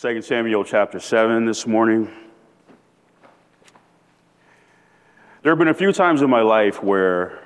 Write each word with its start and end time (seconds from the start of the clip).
2 0.00 0.22
Samuel 0.22 0.62
chapter 0.62 1.00
7 1.00 1.44
this 1.44 1.66
morning. 1.66 2.08
There 5.42 5.50
have 5.50 5.58
been 5.58 5.66
a 5.66 5.74
few 5.74 5.92
times 5.92 6.22
in 6.22 6.30
my 6.30 6.42
life 6.42 6.80
where 6.84 7.42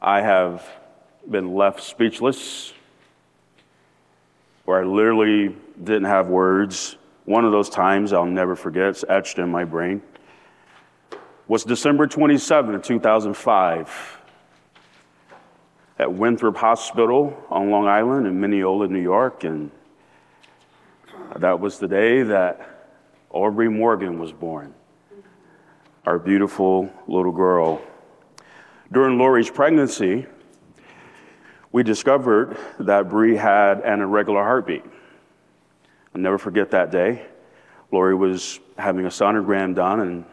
I 0.00 0.20
have 0.20 0.64
been 1.28 1.56
left 1.56 1.82
speechless, 1.82 2.72
where 4.64 4.80
I 4.80 4.84
literally 4.84 5.56
didn't 5.82 6.04
have 6.04 6.28
words. 6.28 6.96
One 7.24 7.44
of 7.44 7.50
those 7.50 7.68
times 7.68 8.12
I'll 8.12 8.24
never 8.24 8.54
forget, 8.54 8.90
it's 8.90 9.04
etched 9.08 9.40
in 9.40 9.50
my 9.50 9.64
brain, 9.64 10.02
was 11.48 11.64
December 11.64 12.06
27, 12.06 12.80
2005, 12.80 14.20
at 15.98 16.12
Winthrop 16.12 16.58
Hospital 16.58 17.36
on 17.50 17.70
Long 17.70 17.88
Island 17.88 18.28
in 18.28 18.40
Mineola, 18.40 18.86
New 18.86 19.02
York. 19.02 19.42
And 19.42 19.72
that 21.36 21.60
was 21.60 21.78
the 21.78 21.88
day 21.88 22.22
that 22.22 22.88
Aubrey 23.30 23.68
Morgan 23.68 24.18
was 24.18 24.32
born, 24.32 24.74
our 26.06 26.18
beautiful 26.18 26.90
little 27.06 27.32
girl. 27.32 27.80
During 28.90 29.18
Lori's 29.18 29.50
pregnancy, 29.50 30.26
we 31.70 31.82
discovered 31.82 32.56
that 32.80 33.10
Bree 33.10 33.36
had 33.36 33.80
an 33.82 34.00
irregular 34.00 34.42
heartbeat. 34.42 34.84
I'll 36.14 36.20
never 36.20 36.38
forget 36.38 36.70
that 36.70 36.90
day. 36.90 37.26
Lori 37.92 38.14
was 38.14 38.60
having 38.78 39.04
a 39.04 39.10
sonogram 39.10 39.74
done, 39.74 40.00
and 40.00 40.24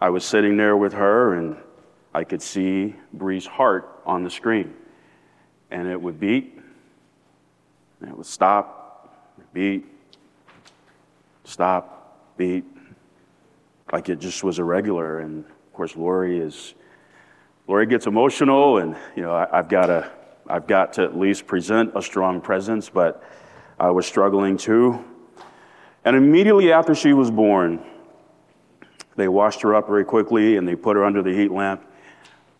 I 0.00 0.08
was 0.08 0.24
sitting 0.24 0.56
there 0.56 0.76
with 0.76 0.94
her, 0.94 1.34
and 1.34 1.56
I 2.14 2.24
could 2.24 2.42
see 2.42 2.96
Bree's 3.12 3.46
heart 3.46 4.00
on 4.06 4.24
the 4.24 4.30
screen. 4.30 4.74
And 5.70 5.86
it 5.88 6.00
would 6.00 6.18
beat, 6.18 6.58
and 8.00 8.10
it 8.10 8.16
would 8.16 8.26
stop, 8.26 8.81
beat, 9.52 9.84
stop, 11.44 12.36
beat, 12.36 12.64
like 13.92 14.08
it 14.08 14.18
just 14.18 14.42
was 14.42 14.58
irregular. 14.58 15.20
And 15.20 15.44
of 15.44 15.72
course, 15.72 15.96
Lori 15.96 16.38
is, 16.38 16.74
Lori 17.68 17.86
gets 17.86 18.06
emotional, 18.06 18.78
and 18.78 18.96
you 19.16 19.22
know, 19.22 19.34
I, 19.34 19.56
have 19.56 19.68
got 19.68 19.86
to, 19.86 20.10
I've 20.48 20.66
got 20.66 20.94
to 20.94 21.02
at 21.02 21.18
least 21.18 21.46
present 21.46 21.92
a 21.94 22.02
strong 22.02 22.40
presence, 22.40 22.88
but 22.88 23.22
I 23.78 23.90
was 23.90 24.06
struggling 24.06 24.56
too. 24.56 25.04
And 26.04 26.16
immediately 26.16 26.72
after 26.72 26.94
she 26.94 27.12
was 27.12 27.30
born, 27.30 27.84
they 29.16 29.28
washed 29.28 29.60
her 29.62 29.74
up 29.74 29.86
very 29.86 30.04
quickly 30.04 30.56
and 30.56 30.66
they 30.66 30.74
put 30.74 30.96
her 30.96 31.04
under 31.04 31.22
the 31.22 31.32
heat 31.32 31.50
lamp. 31.50 31.84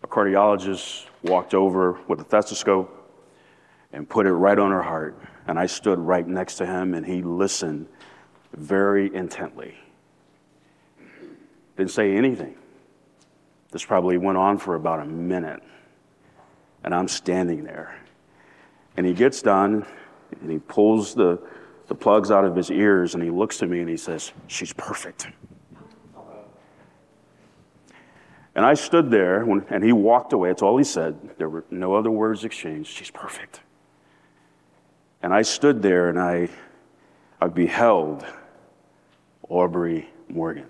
A 0.03 0.07
cardiologist 0.07 1.07
walked 1.23 1.53
over 1.53 1.99
with 2.07 2.21
a 2.21 2.25
stethoscope 2.25 2.99
and 3.91 4.07
put 4.07 4.25
it 4.25 4.33
right 4.33 4.57
on 4.59 4.71
her 4.71 4.81
heart. 4.81 5.17
And 5.47 5.59
I 5.59 5.65
stood 5.65 5.99
right 5.99 6.27
next 6.27 6.55
to 6.55 6.65
him 6.65 6.93
and 6.93 7.05
he 7.05 7.21
listened 7.21 7.87
very 8.53 9.13
intently. 9.13 9.75
Didn't 11.77 11.91
say 11.91 12.15
anything. 12.15 12.55
This 13.71 13.83
probably 13.83 14.17
went 14.17 14.37
on 14.37 14.57
for 14.57 14.75
about 14.75 14.99
a 14.99 15.05
minute. 15.05 15.61
And 16.83 16.93
I'm 16.93 17.07
standing 17.07 17.63
there. 17.63 17.99
And 18.95 19.05
he 19.05 19.13
gets 19.13 19.41
done 19.41 19.85
and 20.41 20.51
he 20.51 20.59
pulls 20.59 21.15
the, 21.15 21.39
the 21.87 21.95
plugs 21.95 22.29
out 22.29 22.45
of 22.45 22.55
his 22.55 22.69
ears 22.69 23.15
and 23.15 23.23
he 23.23 23.29
looks 23.29 23.57
to 23.57 23.67
me 23.67 23.79
and 23.79 23.89
he 23.89 23.97
says, 23.97 24.31
She's 24.47 24.73
perfect. 24.73 25.27
And 28.55 28.65
I 28.65 28.75
stood 28.75 29.09
there 29.09 29.43
when, 29.45 29.65
and 29.69 29.83
he 29.83 29.91
walked 29.91 30.31
away. 30.31 30.49
That's 30.49 30.61
all 30.61 30.77
he 30.77 30.83
said. 30.83 31.37
There 31.37 31.49
were 31.49 31.65
no 31.71 31.95
other 31.95 32.11
words 32.11 32.43
exchanged. 32.43 32.89
She's 32.89 33.09
perfect. 33.09 33.61
And 35.23 35.33
I 35.33 35.41
stood 35.41 35.81
there 35.81 36.09
and 36.09 36.19
I, 36.19 36.49
I 37.41 37.47
beheld 37.47 38.25
Aubrey 39.47 40.09
Morgan. 40.27 40.69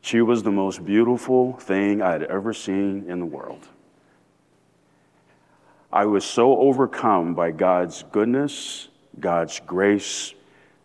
She 0.00 0.20
was 0.22 0.42
the 0.42 0.50
most 0.50 0.84
beautiful 0.84 1.52
thing 1.52 2.02
I 2.02 2.10
had 2.10 2.24
ever 2.24 2.52
seen 2.52 3.08
in 3.08 3.20
the 3.20 3.26
world. 3.26 3.68
I 5.92 6.04
was 6.06 6.24
so 6.24 6.58
overcome 6.58 7.34
by 7.34 7.52
God's 7.52 8.02
goodness, 8.10 8.88
God's 9.20 9.60
grace, 9.60 10.34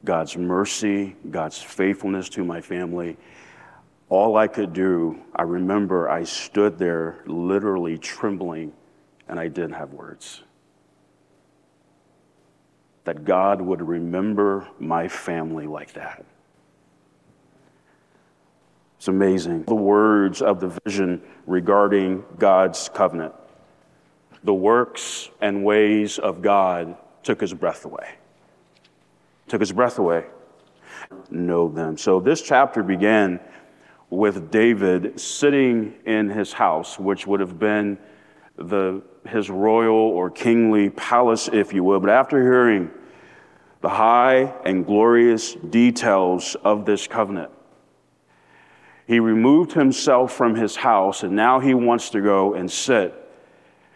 God's 0.04 0.38
mercy, 0.38 1.16
God's 1.32 1.60
faithfulness 1.60 2.30
to 2.30 2.44
my 2.44 2.62
family. 2.62 3.18
All 4.10 4.38
I 4.38 4.48
could 4.48 4.74
do, 4.74 5.20
I 5.36 5.42
remember 5.42 6.08
I 6.08 6.24
stood 6.24 6.78
there 6.78 7.24
literally 7.26 7.98
trembling 7.98 8.74
and 9.28 9.40
I 9.40 9.48
didn't 9.48 9.74
have 9.74 9.94
words 9.94 10.44
that 13.06 13.24
God 13.24 13.62
would 13.62 13.82
remember 13.82 14.68
my 14.80 15.08
family 15.08 15.68
like 15.68 15.94
that. 15.94 16.26
It's 18.98 19.08
amazing. 19.08 19.64
The 19.64 19.76
words 19.76 20.42
of 20.42 20.60
the 20.60 20.80
vision 20.84 21.22
regarding 21.46 22.24
God's 22.40 22.90
covenant, 22.90 23.34
the 24.44 24.54
works 24.54 25.30
and 25.42 25.64
ways 25.64 26.18
of 26.18 26.42
God 26.42 26.98
took 27.24 27.40
his 27.42 27.54
breath 27.54 27.86
away. 27.86 28.16
Took 29.48 29.62
his 29.62 29.72
breath 29.72 30.00
away. 30.00 30.26
Know 31.30 31.70
them. 31.70 31.98
So 31.98 32.20
this 32.20 32.42
chapter 32.42 32.82
began 32.82 33.40
with 34.10 34.50
David 34.50 35.20
sitting 35.20 35.94
in 36.06 36.30
his 36.30 36.54
house, 36.54 36.98
which 36.98 37.28
would 37.28 37.40
have 37.40 37.60
been 37.60 38.00
the, 38.58 39.02
his 39.28 39.50
royal 39.50 39.96
or 39.96 40.30
kingly 40.30 40.90
palace, 40.90 41.50
if 41.52 41.74
you 41.74 41.84
will. 41.84 42.00
But 42.00 42.10
after 42.10 42.42
hearing 42.42 42.92
the 43.82 43.90
high 43.90 44.54
and 44.64 44.86
glorious 44.86 45.54
details 45.54 46.56
of 46.64 46.86
this 46.86 47.08
covenant, 47.08 47.52
he 49.08 49.20
removed 49.20 49.74
himself 49.74 50.34
from 50.34 50.56
his 50.56 50.76
house 50.76 51.24
and 51.24 51.36
now 51.36 51.60
he 51.60 51.74
wants 51.74 52.10
to 52.12 52.22
go 52.22 52.54
and 52.56 52.72
sit 52.72 53.14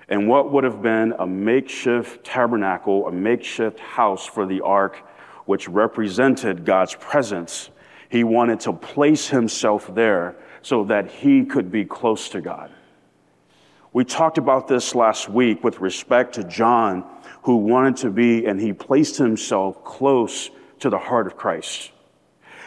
in 0.08 0.28
what 0.28 0.52
would 0.52 0.64
have 0.64 0.82
been 0.82 1.14
a 1.20 1.26
makeshift 1.26 2.24
tabernacle, 2.24 3.08
a 3.08 3.12
makeshift 3.12 3.80
house 3.80 4.26
for 4.26 4.46
the 4.46 4.62
ark, 4.62 4.98
which 5.46 5.68
represented 5.68 6.66
God's 6.66 6.96
presence. 6.96 7.70
He 8.10 8.24
wanted 8.24 8.60
to 8.62 8.74
place 8.74 9.28
himself 9.28 9.94
there 9.94 10.36
so 10.62 10.84
that 10.86 11.10
he 11.10 11.46
could 11.46 11.72
be 11.72 11.86
close 11.86 12.30
to 12.30 12.42
God. 12.42 12.72
We 13.92 14.06
talked 14.06 14.38
about 14.38 14.68
this 14.68 14.94
last 14.94 15.30
week 15.30 15.64
with 15.64 15.80
respect 15.80 16.36
to 16.36 16.44
John, 16.44 17.06
who 17.44 17.58
wanted 17.58 17.98
to 17.98 18.12
be, 18.12 18.46
and 18.46 18.60
he 18.60 18.72
placed 18.72 19.18
himself 19.18 19.84
close 19.84 20.52
to 20.80 20.90
the 20.90 21.00
heart 21.00 21.26
of 21.26 21.36
Christ. 21.36 21.92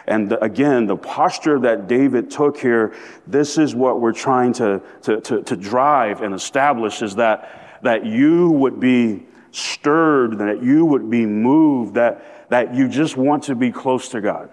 And 0.06 0.36
again, 0.42 0.86
the 0.86 0.96
posture 0.96 1.60
that 1.60 1.86
David 1.86 2.28
took 2.28 2.58
here, 2.58 2.94
this 3.26 3.56
is 3.56 3.74
what 3.74 4.00
we're 4.00 4.12
trying 4.12 4.52
to, 4.54 4.82
to, 5.02 5.20
to, 5.20 5.42
to, 5.42 5.56
drive 5.56 6.22
and 6.22 6.34
establish 6.34 7.02
is 7.02 7.14
that, 7.16 7.78
that 7.82 8.04
you 8.04 8.50
would 8.50 8.80
be 8.80 9.24
stirred, 9.52 10.38
that 10.38 10.60
you 10.60 10.84
would 10.84 11.08
be 11.08 11.24
moved, 11.24 11.94
that, 11.94 12.50
that 12.50 12.74
you 12.74 12.88
just 12.88 13.16
want 13.16 13.44
to 13.44 13.54
be 13.54 13.70
close 13.70 14.08
to 14.08 14.20
God. 14.20 14.50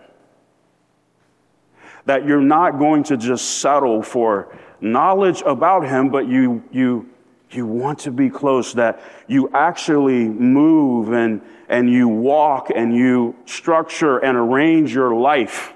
That 2.06 2.28
you're 2.28 2.42
not 2.42 2.78
going 2.78 3.04
to 3.06 3.18
just 3.18 3.60
settle 3.60 4.04
for 4.04 4.56
knowledge 4.82 5.42
about 5.46 5.88
him, 5.88 6.10
but 6.10 6.28
you, 6.28 6.64
you, 6.72 7.10
you 7.52 7.66
want 7.66 8.00
to 8.00 8.12
be 8.12 8.30
close, 8.30 8.74
that 8.74 9.02
you 9.28 9.50
actually 9.54 10.26
move 10.26 11.12
and, 11.12 11.42
and 11.68 11.92
you 11.92 12.08
walk 12.08 12.70
and 12.74 12.96
you 12.96 13.36
structure 13.46 14.18
and 14.20 14.38
arrange 14.38 14.94
your 14.94 15.16
life 15.16 15.74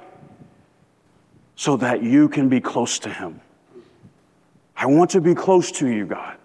so 1.56 1.78
that 1.78 2.04
you 2.04 2.30
can 2.30 2.50
be 2.50 2.60
close 2.60 3.00
to 3.00 3.10
him. 3.10 3.42
I 4.76 4.88
want 4.88 5.12
to 5.12 5.22
be 5.22 5.36
close 5.36 5.72
to 5.74 5.88
you, 5.88 6.06
God. 6.06 6.38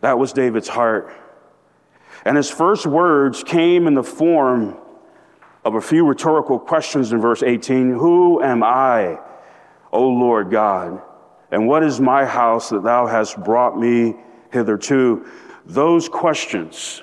That 0.00 0.18
was 0.18 0.32
David's 0.32 0.68
heart. 0.68 1.12
And 2.24 2.36
his 2.36 2.50
first 2.50 2.86
words 2.86 3.42
came 3.42 3.86
in 3.86 3.94
the 3.94 4.02
form 4.02 4.76
of 5.64 5.74
a 5.74 5.80
few 5.80 6.06
rhetorical 6.06 6.58
questions 6.58 7.12
in 7.12 7.20
verse 7.20 7.42
18 7.42 7.92
Who 7.92 8.42
am 8.42 8.62
I? 8.62 9.18
O 9.92 10.08
Lord 10.08 10.50
God, 10.50 11.02
and 11.50 11.66
what 11.66 11.82
is 11.82 12.00
my 12.00 12.24
house 12.24 12.70
that 12.70 12.82
thou 12.82 13.06
hast 13.06 13.42
brought 13.42 13.78
me 13.78 14.14
hitherto? 14.52 15.26
Those 15.66 16.08
questions 16.08 17.02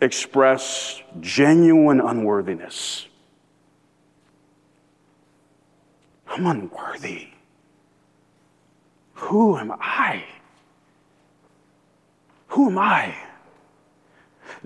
express 0.00 1.02
genuine 1.20 2.00
unworthiness. 2.00 3.06
I'm 6.28 6.46
unworthy. 6.46 7.28
Who 9.14 9.56
am 9.56 9.72
I? 9.72 10.24
Who 12.48 12.70
am 12.70 12.78
I? 12.78 13.14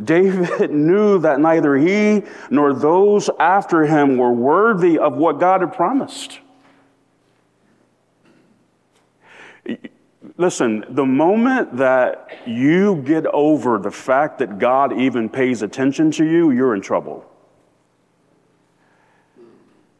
David 0.02 0.70
knew 0.70 1.18
that 1.20 1.40
neither 1.40 1.76
he 1.76 2.22
nor 2.50 2.72
those 2.72 3.30
after 3.38 3.84
him 3.86 4.16
were 4.16 4.32
worthy 4.32 4.98
of 4.98 5.16
what 5.16 5.40
God 5.40 5.60
had 5.60 5.72
promised 5.72 6.40
Listen, 10.40 10.84
the 10.90 11.04
moment 11.04 11.78
that 11.78 12.30
you 12.46 13.02
get 13.02 13.26
over 13.26 13.76
the 13.76 13.90
fact 13.90 14.38
that 14.38 14.60
God 14.60 14.96
even 14.98 15.28
pays 15.28 15.62
attention 15.62 16.12
to 16.12 16.24
you, 16.24 16.52
you're 16.52 16.76
in 16.76 16.80
trouble. 16.80 17.28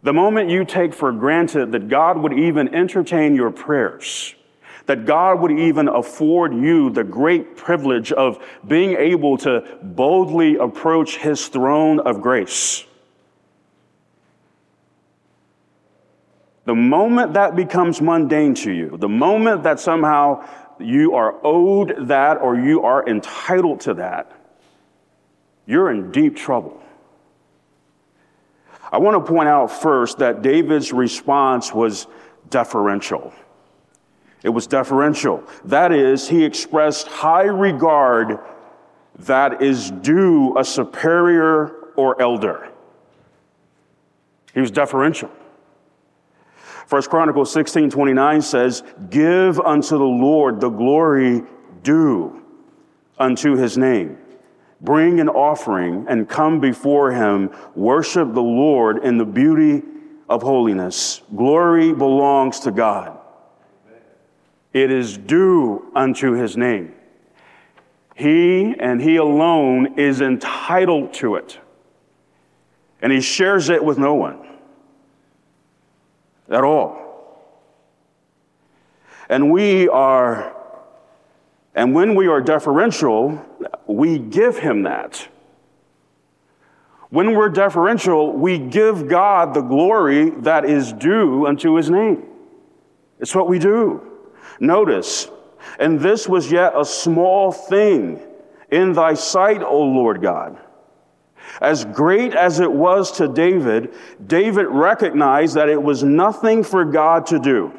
The 0.04 0.12
moment 0.12 0.48
you 0.48 0.64
take 0.64 0.94
for 0.94 1.10
granted 1.10 1.72
that 1.72 1.88
God 1.88 2.18
would 2.18 2.32
even 2.32 2.72
entertain 2.72 3.34
your 3.34 3.50
prayers, 3.50 4.36
that 4.86 5.06
God 5.06 5.40
would 5.40 5.50
even 5.50 5.88
afford 5.88 6.54
you 6.54 6.88
the 6.90 7.02
great 7.02 7.56
privilege 7.56 8.12
of 8.12 8.38
being 8.64 8.94
able 8.94 9.38
to 9.38 9.78
boldly 9.82 10.54
approach 10.54 11.16
his 11.16 11.48
throne 11.48 11.98
of 11.98 12.22
grace. 12.22 12.84
The 16.68 16.74
moment 16.74 17.32
that 17.32 17.56
becomes 17.56 18.02
mundane 18.02 18.52
to 18.56 18.70
you, 18.70 18.98
the 18.98 19.08
moment 19.08 19.62
that 19.62 19.80
somehow 19.80 20.46
you 20.78 21.14
are 21.14 21.34
owed 21.42 22.08
that 22.08 22.42
or 22.42 22.58
you 22.58 22.82
are 22.82 23.08
entitled 23.08 23.80
to 23.80 23.94
that, 23.94 24.30
you're 25.64 25.90
in 25.90 26.12
deep 26.12 26.36
trouble. 26.36 26.82
I 28.92 28.98
want 28.98 29.16
to 29.16 29.32
point 29.32 29.48
out 29.48 29.68
first 29.68 30.18
that 30.18 30.42
David's 30.42 30.92
response 30.92 31.72
was 31.72 32.06
deferential. 32.50 33.32
It 34.42 34.50
was 34.50 34.66
deferential. 34.66 35.44
That 35.64 35.90
is, 35.90 36.28
he 36.28 36.44
expressed 36.44 37.06
high 37.06 37.44
regard 37.44 38.40
that 39.20 39.62
is 39.62 39.90
due 39.90 40.54
a 40.58 40.64
superior 40.66 41.68
or 41.96 42.20
elder. 42.20 42.68
He 44.52 44.60
was 44.60 44.70
deferential. 44.70 45.30
First 46.88 47.10
Chronicles 47.10 47.52
16 47.52 47.90
29 47.90 48.40
says, 48.40 48.82
Give 49.10 49.60
unto 49.60 49.98
the 49.98 50.04
Lord 50.04 50.58
the 50.58 50.70
glory 50.70 51.42
due 51.82 52.42
unto 53.18 53.56
his 53.56 53.76
name. 53.76 54.16
Bring 54.80 55.20
an 55.20 55.28
offering 55.28 56.06
and 56.08 56.26
come 56.26 56.60
before 56.60 57.12
him. 57.12 57.50
Worship 57.74 58.32
the 58.32 58.40
Lord 58.40 59.04
in 59.04 59.18
the 59.18 59.26
beauty 59.26 59.82
of 60.30 60.40
holiness. 60.40 61.20
Glory 61.36 61.92
belongs 61.92 62.60
to 62.60 62.70
God. 62.70 63.18
It 64.72 64.90
is 64.90 65.18
due 65.18 65.92
unto 65.94 66.32
his 66.32 66.56
name. 66.56 66.94
He 68.14 68.74
and 68.78 69.02
he 69.02 69.16
alone 69.16 69.98
is 69.98 70.22
entitled 70.22 71.12
to 71.14 71.34
it. 71.34 71.58
And 73.02 73.12
he 73.12 73.20
shares 73.20 73.68
it 73.68 73.84
with 73.84 73.98
no 73.98 74.14
one 74.14 74.47
at 76.50 76.64
all. 76.64 77.06
And 79.28 79.50
we 79.50 79.88
are 79.88 80.54
and 81.78 81.94
when 81.94 82.16
we 82.16 82.26
are 82.26 82.40
deferential, 82.40 83.40
we 83.86 84.18
give 84.18 84.58
him 84.58 84.82
that. 84.82 85.28
When 87.10 87.36
we're 87.36 87.50
deferential, 87.50 88.32
we 88.32 88.58
give 88.58 89.06
God 89.06 89.54
the 89.54 89.60
glory 89.60 90.30
that 90.30 90.64
is 90.64 90.92
due 90.92 91.46
unto 91.46 91.74
his 91.74 91.88
name. 91.88 92.24
It's 93.20 93.32
what 93.32 93.48
we 93.48 93.60
do. 93.60 94.02
Notice, 94.58 95.28
and 95.78 96.00
this 96.00 96.28
was 96.28 96.50
yet 96.50 96.72
a 96.76 96.84
small 96.84 97.52
thing 97.52 98.20
in 98.72 98.92
thy 98.92 99.14
sight, 99.14 99.62
O 99.62 99.80
Lord 99.80 100.20
God. 100.20 100.58
As 101.60 101.84
great 101.84 102.34
as 102.34 102.60
it 102.60 102.70
was 102.70 103.12
to 103.12 103.28
David, 103.28 103.94
David 104.26 104.66
recognized 104.66 105.54
that 105.56 105.68
it 105.68 105.82
was 105.82 106.02
nothing 106.02 106.62
for 106.62 106.84
God 106.84 107.26
to 107.26 107.38
do. 107.38 107.72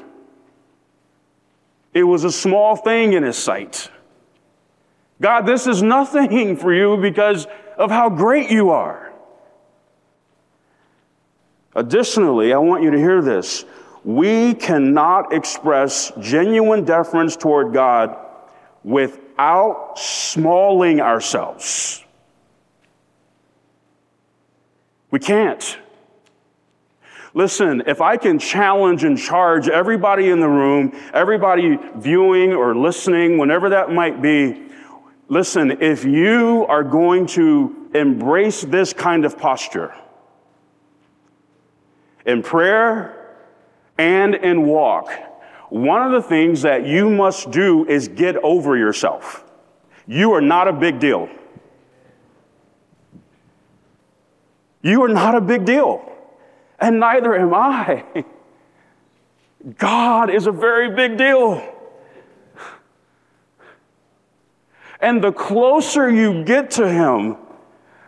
It 1.94 2.04
was 2.04 2.24
a 2.24 2.32
small 2.32 2.76
thing 2.76 3.14
in 3.14 3.24
his 3.24 3.38
sight. 3.38 3.90
God, 5.22 5.42
this 5.42 5.68
is 5.68 5.84
nothing 5.84 6.56
for 6.56 6.74
you 6.74 6.98
because 6.98 7.48
of 7.78 7.92
how 7.92 8.10
great 8.10 8.50
you 8.52 8.70
are. 8.70 9.12
Additionally, 11.76 12.54
I 12.54 12.58
want 12.58 12.84
you 12.84 12.92
to 12.92 12.98
hear 12.98 13.22
this. 13.22 13.66
We 14.04 14.54
cannot 14.54 15.34
express 15.34 16.12
genuine 16.20 16.86
deference 16.86 17.36
toward 17.36 17.74
God 17.74 18.18
without 18.84 19.94
smalling 19.98 21.02
ourselves. 21.02 22.04
We 25.12 25.20
can't. 25.20 25.78
Listen, 27.34 27.84
if 27.86 28.02
I 28.02 28.18
can 28.18 28.40
challenge 28.40 29.04
and 29.04 29.18
charge 29.18 29.70
everybody 29.70 30.30
in 30.30 30.40
the 30.40 30.48
room, 30.48 30.92
everybody 31.14 31.78
viewing 31.96 32.54
or 32.54 32.76
listening, 32.76 33.38
whenever 33.38 33.70
that 33.70 33.92
might 33.92 34.22
be, 34.22 34.64
listen, 35.28 35.82
if 35.82 36.06
you 36.06 36.66
are 36.68 36.84
going 36.84 37.28
to 37.28 37.90
embrace 37.94 38.62
this 38.62 38.94
kind 38.94 39.26
of 39.26 39.38
posture 39.38 39.94
in 42.26 42.42
prayer 42.42 43.38
and 43.98 44.36
in 44.36 44.66
walk, 44.66 45.12
one 45.70 46.02
of 46.02 46.12
the 46.12 46.28
things 46.28 46.64
that 46.64 46.86
you 46.86 47.10
must 47.10 47.52
do 47.52 47.86
is 47.88 48.08
get 48.08 48.36
over 48.38 48.76
yourself. 48.76 49.44
You 50.08 50.34
are 50.34 50.42
not 50.42 50.68
a 50.68 50.74
big 50.74 51.00
deal. 51.00 51.30
You 54.82 55.04
are 55.04 55.10
not 55.10 55.36
a 55.36 55.42
big 55.42 55.66
deal 55.66 56.10
and 56.80 57.00
neither 57.00 57.36
am 57.36 57.54
I. 57.54 58.04
God 59.78 60.30
is 60.30 60.48
a 60.48 60.52
very 60.52 60.96
big 60.96 61.18
deal. 61.18 61.76
And 65.02 65.24
the 65.24 65.32
closer 65.32 66.10
you 66.10 66.44
get 66.44 66.72
to 66.72 66.90
Him, 66.90 67.38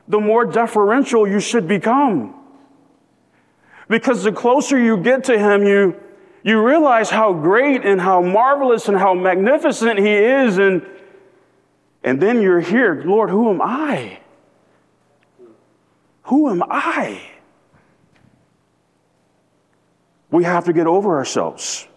the 0.08 0.20
more 0.20 0.46
deferential 0.46 1.28
you 1.28 1.40
should 1.40 1.68
become. 1.68 2.36
Because 3.88 4.24
the 4.24 4.32
closer 4.32 4.78
you 4.78 4.98
get 4.98 5.26
to 5.26 5.38
Him, 5.38 5.64
you, 5.64 5.96
you 6.44 6.66
realize 6.66 7.10
how 7.10 7.34
great 7.34 7.86
and 7.86 8.00
how 8.00 8.22
marvelous 8.22 8.88
and 8.88 8.98
how 8.98 9.14
magnificent 9.14 10.00
He 10.00 10.14
is. 10.14 10.58
And, 10.58 10.86
and 12.04 12.22
then 12.22 12.42
you're 12.42 12.62
here, 12.62 13.04
Lord, 13.06 13.30
who 13.30 13.50
am 13.50 13.62
I? 13.62 14.21
Who 16.24 16.50
am 16.50 16.64
I? 16.64 17.22
We 20.30 20.46
have 20.46 20.66
to 20.66 20.74
get 20.74 20.88
over 20.88 21.18
ourselves. 21.18 21.88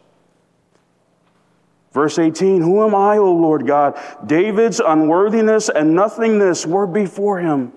Verse 1.92 2.18
18 2.18 2.60
Who 2.60 2.84
am 2.84 2.94
I, 2.94 3.18
O 3.18 3.32
Lord 3.32 3.66
God? 3.66 3.98
David's 4.26 4.80
unworthiness 4.80 5.68
and 5.68 5.94
nothingness 5.94 6.66
were 6.66 6.86
before 6.86 7.38
him. 7.38 7.72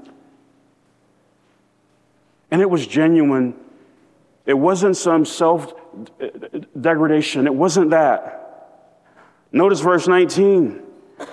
And 2.49 2.61
it 2.61 2.69
was 2.69 2.87
genuine. 2.87 3.53
It 4.45 4.55
wasn't 4.55 4.97
some 4.97 5.25
self 5.25 5.73
degradation. 6.79 7.45
It 7.45 7.53
wasn't 7.53 7.91
that. 7.91 8.87
Notice 9.51 9.81
verse 9.81 10.07
19. 10.07 10.81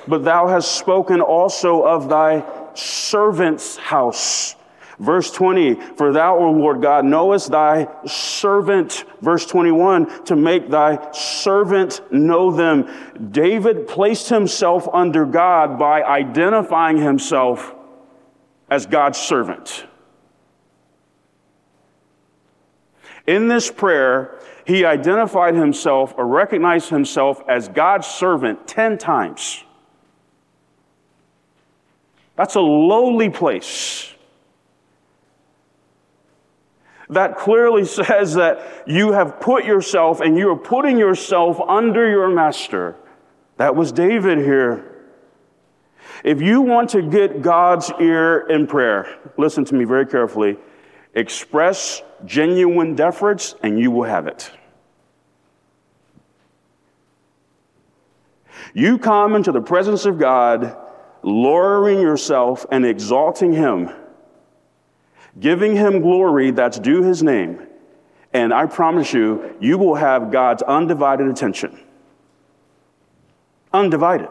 But 0.07 0.25
thou 0.25 0.49
hast 0.49 0.77
spoken 0.77 1.21
also 1.21 1.83
of 1.83 2.09
thy 2.09 2.45
servant's 2.75 3.77
house 3.77 4.57
Verse 4.99 5.31
20, 5.33 5.75
for 5.97 6.13
thou, 6.13 6.39
O 6.39 6.51
Lord 6.53 6.81
God, 6.81 7.05
knowest 7.05 7.51
thy 7.51 7.89
servant, 8.07 9.05
verse 9.21 9.45
21, 9.47 10.25
to 10.27 10.37
make 10.37 10.71
thy 10.71 11.11
servant 11.13 12.01
know 12.13 12.53
them. 12.53 12.89
David 13.31 13.89
placed 13.89 14.29
himself 14.29 14.89
under 14.93 15.25
God 15.25 15.79
by 15.79 16.03
identifying 16.03 16.99
himself 16.99 17.75
as 18.71 18.87
God's 18.87 19.19
servant. 19.19 19.87
In 23.27 23.49
this 23.49 23.71
prayer, 23.71 24.39
he 24.65 24.85
identified 24.85 25.55
himself 25.55 26.15
or 26.17 26.27
recognized 26.27 26.89
himself 26.89 27.43
as 27.49 27.69
God's 27.69 28.07
servant 28.07 28.67
10 28.69 28.99
times. 28.99 29.65
That's 32.37 32.55
a 32.55 32.61
lowly 32.61 33.31
place 33.31 34.14
that 37.11 37.37
clearly 37.37 37.85
says 37.85 38.35
that 38.35 38.85
you 38.87 39.13
have 39.13 39.41
put 39.41 39.65
yourself 39.65 40.21
and 40.21 40.37
you 40.39 40.51
are 40.51 40.59
putting 40.59 40.99
yourself 40.99 41.61
under 41.61 42.09
your 42.09 42.29
master. 42.29 42.97
That 43.57 43.77
was 43.77 43.93
David 43.93 44.39
here. 44.39 44.91
If 46.25 46.41
you 46.41 46.63
want 46.63 46.91
to 46.91 47.03
get 47.03 47.43
God's 47.43 47.93
ear 48.01 48.47
in 48.49 48.67
prayer, 48.67 49.19
listen 49.37 49.65
to 49.67 49.75
me 49.75 49.85
very 49.85 50.07
carefully. 50.07 50.57
Express 51.15 52.03
genuine 52.25 52.95
deference 52.95 53.55
and 53.63 53.79
you 53.79 53.91
will 53.91 54.05
have 54.05 54.27
it. 54.27 54.51
You 58.73 58.99
come 58.99 59.37
into 59.37 59.53
the 59.53 59.61
presence 59.61 60.05
of 60.05 60.19
God, 60.19 60.77
lowering 61.23 62.01
yourself 62.01 62.67
and 62.73 62.85
exalting 62.85 63.53
Him 63.53 63.91
giving 65.39 65.77
him 65.77 66.01
glory 66.01 66.51
that's 66.51 66.79
due 66.79 67.03
his 67.03 67.23
name. 67.23 67.67
And 68.33 68.53
I 68.53 68.67
promise 68.67 69.13
you, 69.13 69.57
you 69.61 69.79
will 69.79 69.95
have 69.95 70.31
God's 70.31 70.63
undivided 70.63 71.29
attention. 71.29 71.79
undivided. 73.73 74.29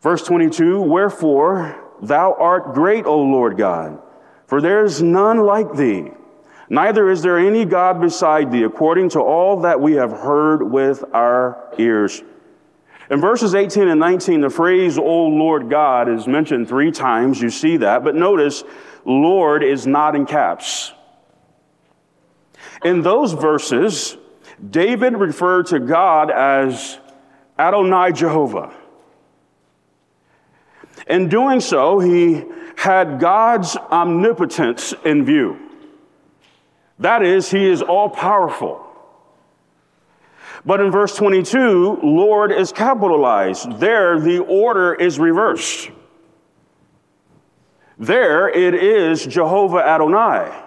Verse 0.00 0.22
22 0.22 0.80
Wherefore 0.80 1.76
thou 2.02 2.34
art 2.34 2.74
great, 2.74 3.04
O 3.04 3.20
Lord 3.20 3.56
God, 3.56 4.00
for 4.46 4.60
there 4.60 4.84
is 4.84 5.02
none 5.02 5.38
like 5.44 5.74
thee, 5.74 6.10
neither 6.68 7.10
is 7.10 7.22
there 7.22 7.38
any 7.38 7.64
God 7.64 8.00
beside 8.00 8.50
thee, 8.50 8.62
according 8.62 9.10
to 9.10 9.20
all 9.20 9.60
that 9.60 9.80
we 9.80 9.92
have 9.94 10.10
heard 10.10 10.62
with 10.62 11.04
our 11.12 11.72
ears. 11.78 12.22
In 13.10 13.20
verses 13.20 13.56
18 13.56 13.88
and 13.88 13.98
19, 13.98 14.40
the 14.40 14.50
phrase, 14.50 14.96
O 14.96 15.26
Lord 15.26 15.68
God, 15.68 16.08
is 16.08 16.28
mentioned 16.28 16.68
three 16.68 16.92
times. 16.92 17.42
You 17.42 17.50
see 17.50 17.78
that. 17.78 18.04
But 18.04 18.14
notice, 18.14 18.62
Lord 19.04 19.64
is 19.64 19.84
not 19.84 20.14
in 20.14 20.26
caps. 20.26 20.92
In 22.84 23.02
those 23.02 23.32
verses, 23.32 24.16
David 24.70 25.14
referred 25.14 25.66
to 25.66 25.80
God 25.80 26.30
as 26.30 26.98
Adonai 27.58 28.12
Jehovah. 28.12 28.72
In 31.08 31.28
doing 31.28 31.58
so, 31.60 31.98
he 31.98 32.44
had 32.76 33.18
God's 33.18 33.76
omnipotence 33.76 34.94
in 35.04 35.24
view. 35.24 35.58
That 37.00 37.22
is, 37.22 37.50
he 37.50 37.68
is 37.68 37.82
all 37.82 38.08
powerful. 38.08 38.86
But 40.64 40.80
in 40.80 40.90
verse 40.90 41.16
22, 41.16 42.00
Lord 42.02 42.52
is 42.52 42.72
capitalized. 42.72 43.78
There, 43.78 44.20
the 44.20 44.38
order 44.40 44.94
is 44.94 45.18
reversed. 45.18 45.90
There, 47.98 48.48
it 48.48 48.74
is 48.74 49.26
Jehovah 49.26 49.78
Adonai. 49.78 50.66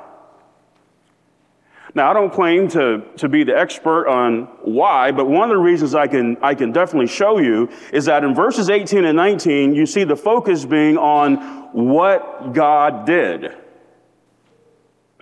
Now, 1.95 2.09
I 2.09 2.13
don't 2.13 2.33
claim 2.33 2.67
to, 2.69 3.03
to 3.17 3.29
be 3.29 3.43
the 3.43 3.55
expert 3.55 4.07
on 4.07 4.45
why, 4.63 5.11
but 5.11 5.25
one 5.25 5.51
of 5.51 5.55
the 5.55 5.61
reasons 5.61 5.93
I 5.93 6.07
can, 6.07 6.37
I 6.41 6.55
can 6.55 6.71
definitely 6.71 7.07
show 7.07 7.37
you 7.37 7.69
is 7.91 8.05
that 8.05 8.23
in 8.23 8.33
verses 8.33 8.71
18 8.71 9.05
and 9.05 9.15
19, 9.15 9.75
you 9.75 9.85
see 9.85 10.03
the 10.03 10.15
focus 10.15 10.65
being 10.65 10.97
on 10.97 11.35
what 11.71 12.53
God 12.53 13.05
did. 13.05 13.55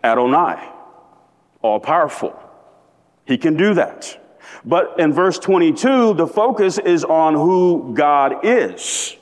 Adonai, 0.02 0.66
all 1.62 1.80
powerful. 1.80 2.42
He 3.26 3.38
can 3.38 3.58
do 3.58 3.74
that. 3.74 4.21
But 4.66 5.00
in 5.00 5.14
verse 5.14 5.40
22, 5.40 6.14
the 6.14 6.28
focus 6.28 6.78
is 6.78 7.04
on 7.04 7.34
who 7.34 7.94
God 7.94 8.46
is 8.46 9.18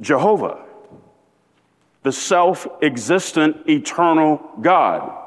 Jehovah, 0.00 0.64
the 2.02 2.12
self 2.12 2.66
existent, 2.82 3.68
eternal 3.68 4.50
God. 4.60 5.20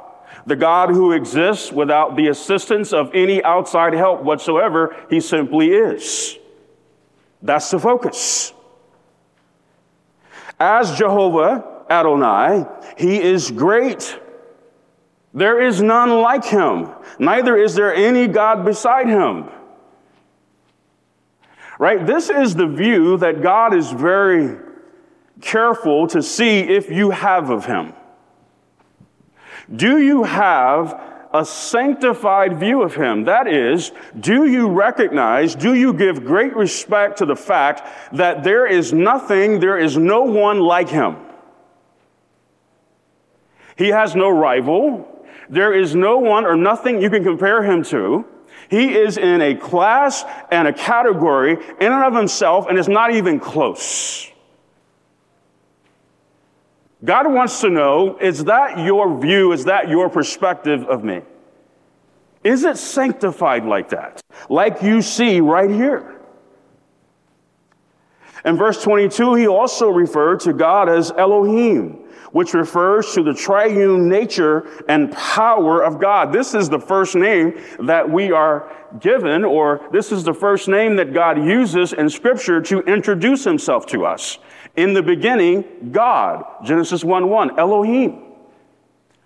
The 0.46 0.56
God 0.56 0.90
who 0.90 1.12
exists 1.12 1.72
without 1.72 2.16
the 2.16 2.28
assistance 2.28 2.94
of 2.94 3.12
any 3.14 3.44
outside 3.44 3.94
help 3.94 4.24
whatsoever, 4.24 4.96
he 5.10 5.20
simply 5.20 5.72
is. 5.72 6.38
That's 7.42 7.70
the 7.70 7.80
focus. 7.80 8.54
As 10.60 10.98
Jehovah 10.98 11.86
Adonai, 11.90 12.66
he 12.98 13.22
is 13.22 13.52
great. 13.52 14.20
There 15.38 15.62
is 15.62 15.84
none 15.84 16.22
like 16.22 16.44
him, 16.44 16.89
neither 17.20 17.56
is 17.56 17.75
there 17.75 17.94
any 17.94 18.27
God 18.27 18.65
beside 18.65 19.08
him. 19.08 19.48
Right? 21.77 22.03
This 22.08 22.32
is 22.32 22.56
the 22.56 22.65
view 22.65 23.17
that 23.17 23.44
God 23.44 23.75
is 23.75 23.91
very 23.91 24.58
careful 25.39 26.08
to 26.08 26.24
see 26.24 26.62
if 26.62 26.89
you 26.89 27.12
have 27.12 27.51
of 27.51 27.67
him. 27.67 27.94
Do 29.75 30.00
you 30.00 30.24
have 30.24 31.00
a 31.32 31.46
sanctified 31.46 32.60
view 32.60 32.82
of 32.82 32.96
him? 32.96 33.25
That 33.25 33.48
is, 33.48 33.91
do 34.20 34.48
you 34.48 34.70
recognize, 34.70 35.53
do 35.53 35.75
you 35.75 35.94
give 35.94 36.25
great 36.25 36.56
respect 36.56 37.20
to 37.20 37.27
the 37.27 37.36
fact 37.36 37.84
that 38.15 38.44
there 38.44 38.65
is 38.65 38.91
nothing, 38.91 39.60
there 39.60 39.77
is 39.77 39.98
no 40.00 40.24
one 40.24 40.62
like 40.62 40.89
him? 40.89 41.17
He 43.75 43.89
has 43.89 44.15
no 44.15 44.32
rival. 44.32 45.13
There 45.50 45.74
is 45.74 45.96
no 45.96 46.18
one 46.18 46.46
or 46.46 46.56
nothing 46.56 47.01
you 47.01 47.10
can 47.10 47.24
compare 47.24 47.63
him 47.63 47.84
to. 47.86 48.25
He 48.70 48.96
is 48.96 49.18
in 49.18 49.42
a 49.42 49.56
class 49.56 50.25
and 50.51 50.68
a 50.68 50.74
category 50.74 51.54
in 51.54 51.92
and 51.92 52.04
of 52.04 52.13
himself, 52.13 52.68
and 52.68 52.77
it's 52.77 52.89
not 52.89 53.13
even 53.13 53.39
close. 53.39 54.30
God 57.04 57.32
wants 57.32 57.62
to 57.62 57.70
know 57.70 58.18
is 58.18 58.46
that 58.46 58.80
your 58.80 59.20
view, 59.20 59.51
is 59.51 59.66
that 59.66 59.88
your 59.88 60.10
perspective 60.10 60.84
of 60.84 61.04
me? 61.04 61.22
Is 62.44 62.63
it 62.63 62.77
sanctified 62.77 63.66
like 63.66 63.89
that? 63.89 64.22
Like 64.50 64.82
you 64.82 65.01
see 65.01 65.39
right 65.39 65.70
here. 65.70 66.16
In 68.46 68.56
verse 68.56 68.82
22, 68.82 69.36
he 69.36 69.48
also 69.48 69.89
referred 69.89 70.39
to 70.42 70.54
God 70.54 70.89
as 70.89 71.12
Elohim, 71.12 72.07
which 72.31 72.53
refers 72.53 73.13
to 73.13 73.24
the 73.24 73.34
triune 73.34 74.10
nature 74.10 74.67
and 74.88 75.12
power 75.12 75.84
of 75.84 76.00
God. 76.00 76.31
This 76.31 76.53
is 76.53 76.69
the 76.69 76.79
first 76.79 77.15
name 77.15 77.60
that 77.79 78.10
we 78.10 78.31
are 78.31 78.72
given, 79.00 79.43
or 79.43 79.88
this 79.91 80.12
is 80.12 80.24
the 80.24 80.34
first 80.34 80.67
name 80.67 80.96
that 80.98 81.13
God 81.13 81.38
uses 81.38 81.93
in 81.93 82.10
Scripture 82.10 82.62
to 82.62 82.81
introduce 82.81 83.43
himself 83.43 83.86
to 83.88 84.05
us. 84.05 84.39
In 84.75 84.93
the 84.93 85.03
beginning, 85.03 85.89
God, 85.91 86.43
Genesis 86.63 87.03
1 87.03 87.29
1, 87.29 87.60
Elohim, 87.60 88.24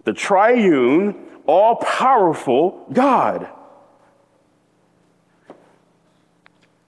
the 0.04 0.14
triune, 0.14 1.28
all 1.46 1.76
powerful 1.76 2.88
God. 2.92 3.50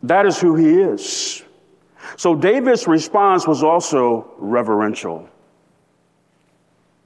That 0.03 0.25
is 0.25 0.39
who 0.39 0.55
he 0.55 0.81
is. 0.81 1.43
So 2.17 2.35
David's 2.35 2.87
response 2.87 3.47
was 3.47 3.63
also 3.63 4.33
reverential. 4.37 5.29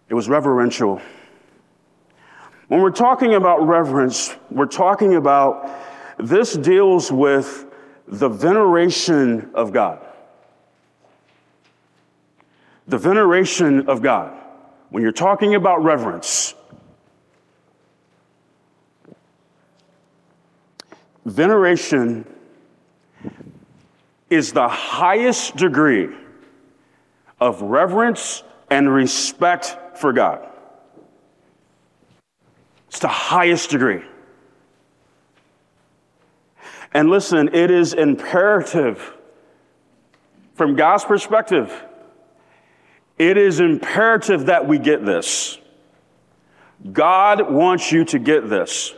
It 0.09 0.13
was 0.13 0.29
reverential. 0.29 1.01
When 2.67 2.81
we're 2.81 2.91
talking 2.91 3.35
about 3.35 3.65
reverence, 3.67 4.35
we're 4.49 4.65
talking 4.65 5.15
about 5.15 5.69
this 6.17 6.53
deals 6.53 7.11
with 7.11 7.65
the 8.07 8.29
veneration 8.29 9.51
of 9.53 9.73
God 9.73 10.07
the 12.87 12.97
veneration 12.97 13.89
of 13.89 14.01
God. 14.01 14.33
When 14.89 15.03
you're 15.03 15.11
talking 15.11 15.55
about 15.55 15.83
reverence, 15.83 16.53
veneration 21.25 22.25
is 24.29 24.53
the 24.53 24.67
highest 24.67 25.57
degree 25.57 26.09
of 27.39 27.61
reverence 27.61 28.43
and 28.69 28.93
respect 28.93 29.97
for 29.97 30.13
God. 30.13 30.47
It's 32.87 32.99
the 32.99 33.07
highest 33.07 33.69
degree. 33.69 34.03
And 36.93 37.09
listen, 37.09 37.49
it 37.53 37.69
is 37.69 37.93
imperative 37.93 39.13
from 40.55 40.75
God's 40.75 41.05
perspective 41.05 41.83
it 43.17 43.37
is 43.37 43.59
imperative 43.59 44.45
that 44.45 44.67
we 44.67 44.77
get 44.77 45.03
this. 45.03 45.57
God 46.91 47.51
wants 47.51 47.91
you 47.91 48.05
to 48.05 48.19
get 48.19 48.47
this. 48.47 48.93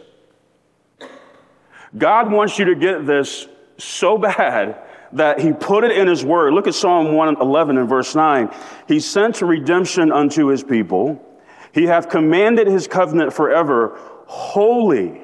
God 1.97 2.31
wants 2.31 2.59
you 2.59 2.65
to 2.65 2.75
get 2.75 3.05
this 3.07 3.47
so 3.77 4.17
bad 4.17 4.81
that 5.13 5.39
he 5.39 5.53
put 5.53 5.83
it 5.83 5.91
in 5.91 6.07
his 6.07 6.23
word. 6.23 6.53
Look 6.53 6.67
at 6.67 6.75
Psalm 6.75 7.13
111 7.13 7.77
and 7.77 7.89
verse 7.89 8.15
9. 8.15 8.53
He 8.87 8.99
sent 8.99 9.41
redemption 9.41 10.11
unto 10.11 10.47
his 10.47 10.63
people. 10.63 11.25
He 11.73 11.85
hath 11.85 12.09
commanded 12.09 12.67
his 12.67 12.87
covenant 12.87 13.33
forever. 13.33 13.97
Holy 14.25 15.21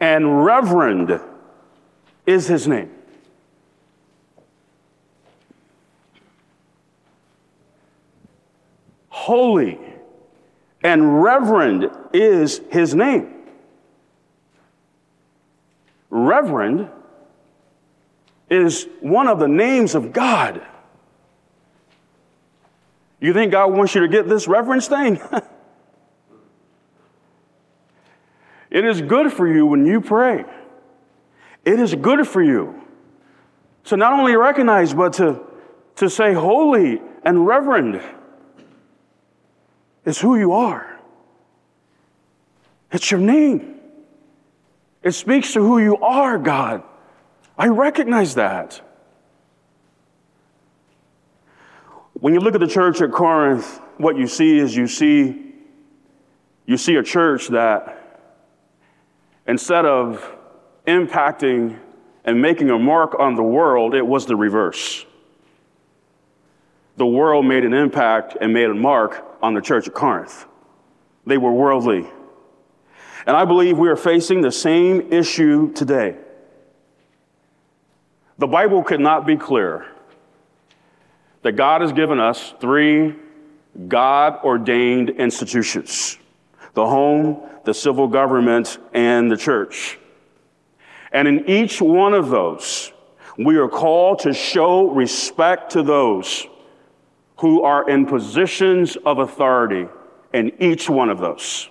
and 0.00 0.44
reverend 0.44 1.20
is 2.26 2.46
his 2.46 2.66
name. 2.66 2.90
holy 9.22 9.78
and 10.82 11.22
reverend 11.22 11.88
is 12.12 12.60
his 12.72 12.92
name. 12.92 13.32
Reverend 16.10 16.88
is 18.52 18.86
one 19.00 19.28
of 19.28 19.38
the 19.38 19.48
names 19.48 19.94
of 19.94 20.12
God. 20.12 20.60
You 23.20 23.32
think 23.32 23.52
God 23.52 23.72
wants 23.72 23.94
you 23.94 24.02
to 24.02 24.08
get 24.08 24.28
this 24.28 24.48
reverence 24.48 24.88
thing? 24.88 25.20
it 28.70 28.84
is 28.84 29.00
good 29.00 29.32
for 29.32 29.46
you 29.46 29.64
when 29.64 29.86
you 29.86 30.00
pray. 30.00 30.44
It 31.64 31.78
is 31.78 31.94
good 31.94 32.26
for 32.26 32.42
you 32.42 32.82
to 33.84 33.96
not 33.96 34.12
only 34.12 34.36
recognize, 34.36 34.92
but 34.92 35.14
to, 35.14 35.40
to 35.96 36.10
say 36.10 36.34
holy 36.34 37.00
and 37.24 37.46
reverend 37.46 38.02
is 40.04 40.20
who 40.20 40.36
you 40.36 40.52
are. 40.52 41.00
It's 42.90 43.10
your 43.10 43.20
name. 43.20 43.76
It 45.02 45.12
speaks 45.12 45.54
to 45.54 45.60
who 45.60 45.78
you 45.78 45.96
are, 45.98 46.38
God. 46.38 46.82
I 47.62 47.68
recognize 47.68 48.34
that. 48.34 48.80
When 52.14 52.34
you 52.34 52.40
look 52.40 52.56
at 52.56 52.60
the 52.60 52.66
church 52.66 53.00
at 53.00 53.12
Corinth, 53.12 53.80
what 53.98 54.16
you 54.16 54.26
see 54.26 54.58
is 54.58 54.74
you 54.74 54.88
see 54.88 55.54
you 56.66 56.76
see 56.76 56.96
a 56.96 57.04
church 57.04 57.46
that 57.50 58.26
instead 59.46 59.86
of 59.86 60.28
impacting 60.88 61.78
and 62.24 62.42
making 62.42 62.70
a 62.70 62.78
mark 62.80 63.14
on 63.20 63.36
the 63.36 63.44
world, 63.44 63.94
it 63.94 64.04
was 64.04 64.26
the 64.26 64.34
reverse. 64.34 65.06
The 66.96 67.06
world 67.06 67.46
made 67.46 67.64
an 67.64 67.74
impact 67.74 68.36
and 68.40 68.52
made 68.52 68.70
a 68.70 68.74
mark 68.74 69.24
on 69.40 69.54
the 69.54 69.60
church 69.60 69.86
at 69.86 69.94
Corinth. 69.94 70.46
They 71.26 71.38
were 71.38 71.52
worldly. 71.52 72.08
And 73.24 73.36
I 73.36 73.44
believe 73.44 73.78
we 73.78 73.88
are 73.88 73.94
facing 73.94 74.40
the 74.40 74.50
same 74.50 75.12
issue 75.12 75.72
today. 75.74 76.16
The 78.42 78.48
Bible 78.48 78.82
could 78.82 78.98
not 78.98 79.24
be 79.24 79.36
clearer 79.36 79.86
that 81.42 81.52
God 81.52 81.80
has 81.80 81.92
given 81.92 82.18
us 82.18 82.52
three 82.60 83.14
God 83.86 84.40
ordained 84.42 85.10
institutions 85.10 86.18
the 86.74 86.84
home, 86.84 87.48
the 87.62 87.72
civil 87.72 88.08
government, 88.08 88.78
and 88.92 89.30
the 89.30 89.36
church. 89.36 89.96
And 91.12 91.28
in 91.28 91.48
each 91.48 91.80
one 91.80 92.14
of 92.14 92.30
those, 92.30 92.92
we 93.38 93.58
are 93.58 93.68
called 93.68 94.18
to 94.22 94.34
show 94.34 94.90
respect 94.90 95.70
to 95.74 95.84
those 95.84 96.44
who 97.36 97.62
are 97.62 97.88
in 97.88 98.06
positions 98.06 98.96
of 99.06 99.20
authority 99.20 99.86
in 100.34 100.50
each 100.60 100.90
one 100.90 101.10
of 101.10 101.20
those. 101.20 101.70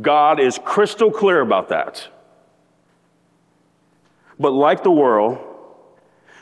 God 0.00 0.40
is 0.40 0.58
crystal 0.64 1.10
clear 1.10 1.42
about 1.42 1.68
that. 1.68 2.08
But 4.38 4.52
like 4.52 4.82
the 4.82 4.90
world, 4.90 5.38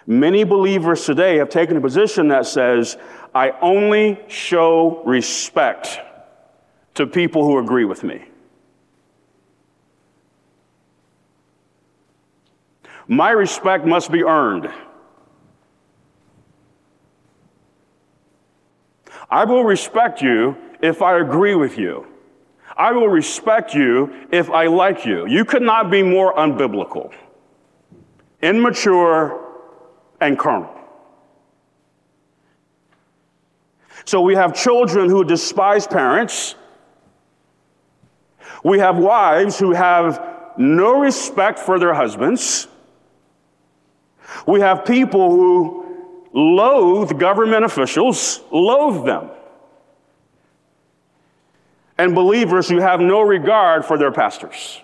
many 0.07 0.45
believers 0.45 1.05
today 1.05 1.37
have 1.39 1.49
taken 1.49 1.77
a 1.77 1.81
position 1.81 2.29
that 2.29 2.47
says, 2.47 2.97
I 3.35 3.51
only 3.61 4.19
show 4.29 5.03
respect 5.05 6.01
to 6.95 7.07
people 7.07 7.45
who 7.45 7.59
agree 7.59 7.85
with 7.85 8.03
me. 8.03 8.25
My 13.07 13.31
respect 13.31 13.85
must 13.87 14.13
be 14.13 14.23
earned. 14.23 14.73
I 19.29 19.45
will 19.45 19.65
respect 19.65 20.23
you 20.23 20.57
if 20.83 21.03
I 21.03 21.19
agree 21.19 21.55
with 21.55 21.79
you. 21.79 22.07
I 22.77 22.93
will 22.93 23.09
respect 23.09 23.75
you 23.75 24.13
if 24.33 24.51
I 24.51 24.67
like 24.67 25.05
you. 25.05 25.27
You 25.27 25.45
could 25.45 25.63
not 25.63 25.91
be 25.91 26.03
more 26.03 26.35
unbiblical, 26.35 27.13
immature, 28.43 29.47
and 30.21 30.39
carnal. 30.39 30.75
So 34.05 34.21
we 34.21 34.35
have 34.35 34.55
children 34.55 35.09
who 35.09 35.25
despise 35.25 35.87
parents. 35.87 36.55
We 38.65 38.79
have 38.79 38.97
wives 38.97 39.59
who 39.59 39.73
have 39.73 40.55
no 40.57 41.01
respect 41.01 41.59
for 41.59 41.79
their 41.79 41.95
husbands. 41.95 42.67
We 44.47 44.61
have 44.61 44.85
people 44.85 45.31
who 45.31 46.27
loathe 46.33 47.19
government 47.19 47.65
officials, 47.65 48.41
loathe 48.51 49.05
them. 49.05 49.31
And 51.99 52.15
believers 52.15 52.69
who 52.69 52.79
have 52.79 53.01
no 53.01 53.21
regard 53.21 53.85
for 53.85 53.99
their 53.99 54.13
pastors. 54.13 54.81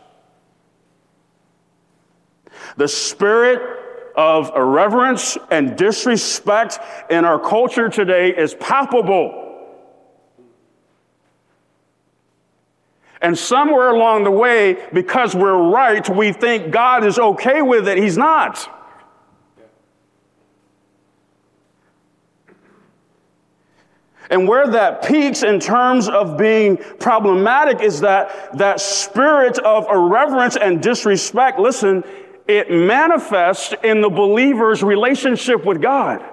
The 2.76 2.88
spirit 2.88 3.60
of 4.16 4.50
irreverence 4.56 5.36
and 5.50 5.76
disrespect 5.76 6.78
in 7.10 7.24
our 7.24 7.38
culture 7.38 7.88
today 7.88 8.34
is 8.36 8.54
palpable. 8.54 9.44
And 13.20 13.36
somewhere 13.36 13.88
along 13.88 14.24
the 14.24 14.30
way, 14.30 14.76
because 14.92 15.34
we're 15.34 15.70
right, 15.70 16.08
we 16.08 16.32
think 16.32 16.70
God 16.70 17.04
is 17.04 17.18
okay 17.18 17.62
with 17.62 17.88
it. 17.88 17.98
He's 17.98 18.18
not. 18.18 18.72
And 24.28 24.48
where 24.48 24.66
that 24.66 25.04
peaks 25.04 25.42
in 25.42 25.60
terms 25.60 26.08
of 26.08 26.36
being 26.36 26.76
problematic 26.76 27.80
is 27.80 28.00
that 28.00 28.58
that 28.58 28.80
spirit 28.80 29.58
of 29.60 29.86
irreverence 29.88 30.56
and 30.56 30.82
disrespect, 30.82 31.58
listen, 31.60 32.02
it 32.48 32.70
manifests 32.70 33.74
in 33.82 34.00
the 34.00 34.08
believer's 34.08 34.82
relationship 34.82 35.64
with 35.64 35.82
God. 35.82 36.24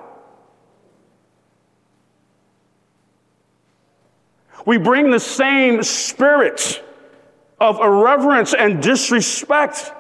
We 4.65 4.78
bring 4.78 5.12
the 5.12 5.19
same 5.19 5.84
spirit 5.84 6.84
of 7.60 7.80
irreverence 7.80 8.54
and 8.54 8.82
disrespect 8.82 9.91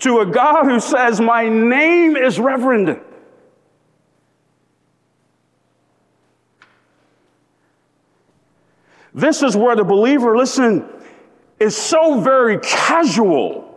to 0.00 0.20
a 0.20 0.26
God 0.26 0.64
who 0.64 0.80
says, 0.80 1.20
My 1.20 1.48
name 1.48 2.16
is 2.16 2.38
reverend. 2.38 3.00
This 9.12 9.42
is 9.42 9.56
where 9.56 9.74
the 9.74 9.84
believer, 9.84 10.36
listen, 10.36 10.88
is 11.58 11.76
so 11.76 12.20
very 12.20 12.58
casual 12.60 13.69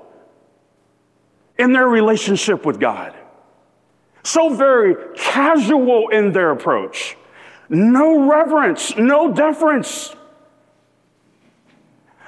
in 1.58 1.74
their 1.74 1.88
relationship 1.88 2.66
with 2.66 2.80
God, 2.80 3.16
so 4.24 4.54
very 4.54 4.96
casual 5.16 6.10
in 6.10 6.32
their 6.32 6.52
approach. 6.52 7.18
No 7.70 8.30
reverence, 8.30 8.96
no 8.98 9.32
deference. 9.32 10.16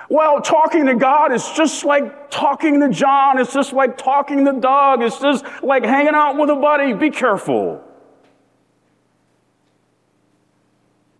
Well, 0.09 0.41
talking 0.41 0.85
to 0.85 0.95
God 0.95 1.31
is 1.31 1.49
just 1.51 1.83
like 1.83 2.29
talking 2.29 2.79
to 2.81 2.89
John. 2.89 3.39
It's 3.39 3.53
just 3.53 3.73
like 3.73 3.97
talking 3.97 4.45
to 4.45 4.53
Doug. 4.53 5.01
It's 5.01 5.19
just 5.19 5.43
like 5.63 5.83
hanging 5.83 6.13
out 6.13 6.38
with 6.38 6.49
a 6.49 6.55
buddy. 6.55 6.93
Be 6.93 7.09
careful. 7.09 7.83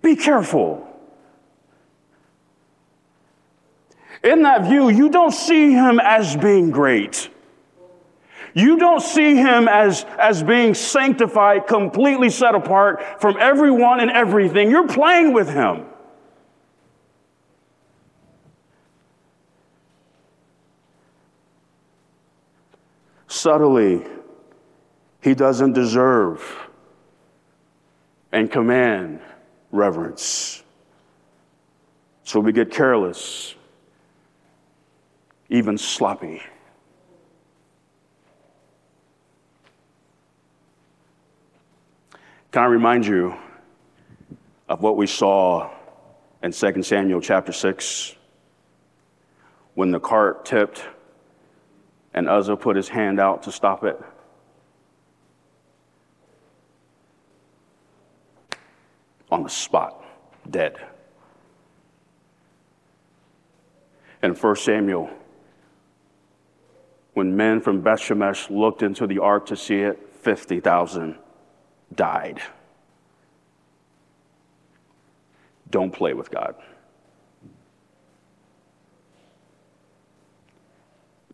Be 0.02 0.16
careful. 0.16 0.88
In 4.24 4.44
that 4.44 4.66
view, 4.66 4.90
you 4.90 5.10
don't 5.10 5.34
see 5.34 5.72
him 5.72 6.00
as 6.00 6.36
being 6.36 6.70
great. 6.70 7.30
You 8.56 8.78
don't 8.80 9.02
see 9.02 9.36
him 9.36 9.68
as, 9.68 10.06
as 10.18 10.42
being 10.42 10.74
sanctified, 10.74 11.68
completely 11.68 12.30
set 12.30 12.56
apart 12.56 13.20
from 13.20 13.36
everyone 13.38 14.00
and 14.00 14.10
everything. 14.10 14.72
You're 14.72 14.88
playing 14.88 15.34
with 15.34 15.50
him. 15.50 15.86
Subtly, 23.28 24.06
he 25.22 25.36
doesn't 25.36 25.74
deserve 25.74 26.70
and 28.32 28.50
command 28.50 29.20
reverence. 29.72 30.64
So 32.24 32.40
we 32.40 32.54
get 32.54 32.72
careless 32.72 33.56
even 35.50 35.78
sloppy. 35.78 36.42
Can 42.56 42.64
I 42.64 42.68
remind 42.68 43.06
you 43.06 43.36
of 44.70 44.82
what 44.82 44.96
we 44.96 45.08
saw 45.08 45.70
in 46.42 46.54
2 46.54 46.84
Samuel 46.84 47.20
chapter 47.20 47.52
6 47.52 48.16
when 49.74 49.92
the 49.92 50.00
cart 50.00 50.46
tipped 50.46 50.86
and 52.14 52.30
Uzzah 52.30 52.56
put 52.56 52.78
his 52.78 52.88
hand 52.88 53.20
out 53.20 53.44
to 53.44 53.52
stop 53.52 53.84
it? 53.84 54.02
On 59.30 59.44
the 59.44 59.50
spot, 59.50 60.02
dead. 60.50 60.78
In 64.24 64.34
1 64.34 64.56
Samuel 64.56 65.10
when 67.16 67.36
men 67.36 67.60
from 67.60 67.84
Bethshemesh 67.84 68.50
looked 68.50 68.82
into 68.82 69.06
the 69.06 69.20
ark 69.20 69.46
to 69.48 69.58
see 69.58 69.82
it, 69.82 70.00
50,000 70.22 71.18
died. 71.94 72.42
Don't 75.70 75.92
play 75.92 76.14
with 76.14 76.32
God. 76.32 76.56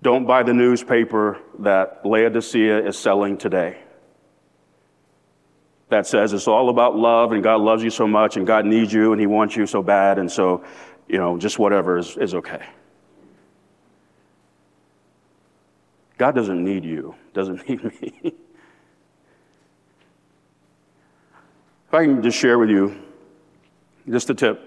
Don't 0.02 0.26
buy 0.26 0.42
the 0.42 0.54
newspaper 0.54 1.40
that 1.60 2.02
Laodicea 2.04 2.88
is 2.88 2.98
selling 2.98 3.38
today 3.38 3.78
that 5.90 6.08
says 6.08 6.32
it's 6.32 6.48
all 6.48 6.70
about 6.70 6.96
love 6.96 7.34
and 7.34 7.44
God 7.44 7.60
loves 7.62 7.84
you 7.84 7.90
so 7.90 8.08
much 8.08 8.38
and 8.38 8.48
God 8.48 8.66
needs 8.66 8.92
you 8.92 9.12
and 9.12 9.20
He 9.20 9.28
wants 9.28 9.56
you 9.56 9.68
so 9.68 9.84
bad. 9.84 10.18
And 10.18 10.32
so 10.32 10.64
you 11.08 11.18
know, 11.18 11.38
just 11.38 11.60
whatever 11.60 11.98
is, 11.98 12.16
is 12.16 12.34
okay. 12.34 12.66
God 16.18 16.34
doesn't 16.34 16.64
need 16.64 16.86
you, 16.86 17.16
doesn't 17.34 17.68
need 17.70 17.84
me. 17.84 18.34
If 21.92 21.96
I 21.96 22.06
can 22.06 22.24
just 22.24 22.38
share 22.38 22.58
with 22.58 22.70
you 22.70 22.98
just 24.10 24.30
a 24.30 24.34
tip. 24.34 24.62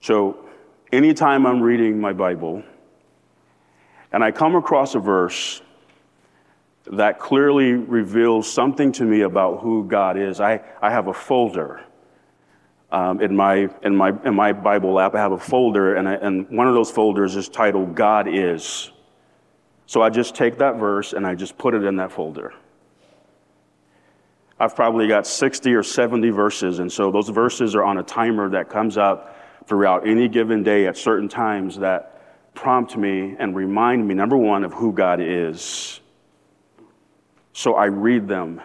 So, 0.00 0.44
anytime 0.90 1.46
I'm 1.46 1.60
reading 1.60 2.00
my 2.00 2.12
Bible 2.12 2.64
and 4.10 4.24
I 4.24 4.32
come 4.32 4.56
across 4.56 4.96
a 4.96 4.98
verse 4.98 5.62
that 6.90 7.20
clearly 7.20 7.74
reveals 7.74 8.52
something 8.52 8.90
to 8.90 9.04
me 9.04 9.20
about 9.20 9.60
who 9.60 9.86
God 9.86 10.18
is, 10.18 10.40
I, 10.40 10.62
I 10.82 10.90
have 10.90 11.06
a 11.06 11.14
folder. 11.14 11.84
Um, 12.90 13.20
in, 13.20 13.36
my, 13.36 13.68
in, 13.84 13.94
my, 13.94 14.12
in 14.24 14.34
my 14.34 14.52
Bible 14.52 14.98
app, 14.98 15.14
I 15.14 15.18
have 15.18 15.30
a 15.30 15.38
folder, 15.38 15.94
and, 15.94 16.08
I, 16.08 16.14
and 16.14 16.48
one 16.50 16.66
of 16.66 16.74
those 16.74 16.90
folders 16.90 17.36
is 17.36 17.48
titled 17.48 17.94
God 17.94 18.26
Is. 18.26 18.90
So 19.86 20.02
I 20.02 20.10
just 20.10 20.34
take 20.34 20.58
that 20.58 20.74
verse 20.74 21.12
and 21.12 21.24
I 21.24 21.36
just 21.36 21.56
put 21.56 21.74
it 21.74 21.84
in 21.84 21.94
that 21.98 22.10
folder. 22.10 22.52
I've 24.60 24.74
probably 24.74 25.06
got 25.06 25.26
60 25.26 25.72
or 25.74 25.82
70 25.82 26.30
verses, 26.30 26.78
and 26.80 26.90
so 26.90 27.12
those 27.12 27.28
verses 27.28 27.74
are 27.74 27.84
on 27.84 27.98
a 27.98 28.02
timer 28.02 28.50
that 28.50 28.68
comes 28.68 28.96
up 28.96 29.36
throughout 29.66 30.06
any 30.06 30.28
given 30.28 30.62
day 30.62 30.86
at 30.86 30.96
certain 30.96 31.28
times 31.28 31.78
that 31.78 32.54
prompt 32.54 32.96
me 32.96 33.36
and 33.38 33.54
remind 33.54 34.06
me, 34.06 34.14
number 34.14 34.36
one, 34.36 34.64
of 34.64 34.72
who 34.72 34.92
God 34.92 35.20
is. 35.20 36.00
So 37.52 37.74
I 37.74 37.86
read 37.86 38.26
them 38.26 38.60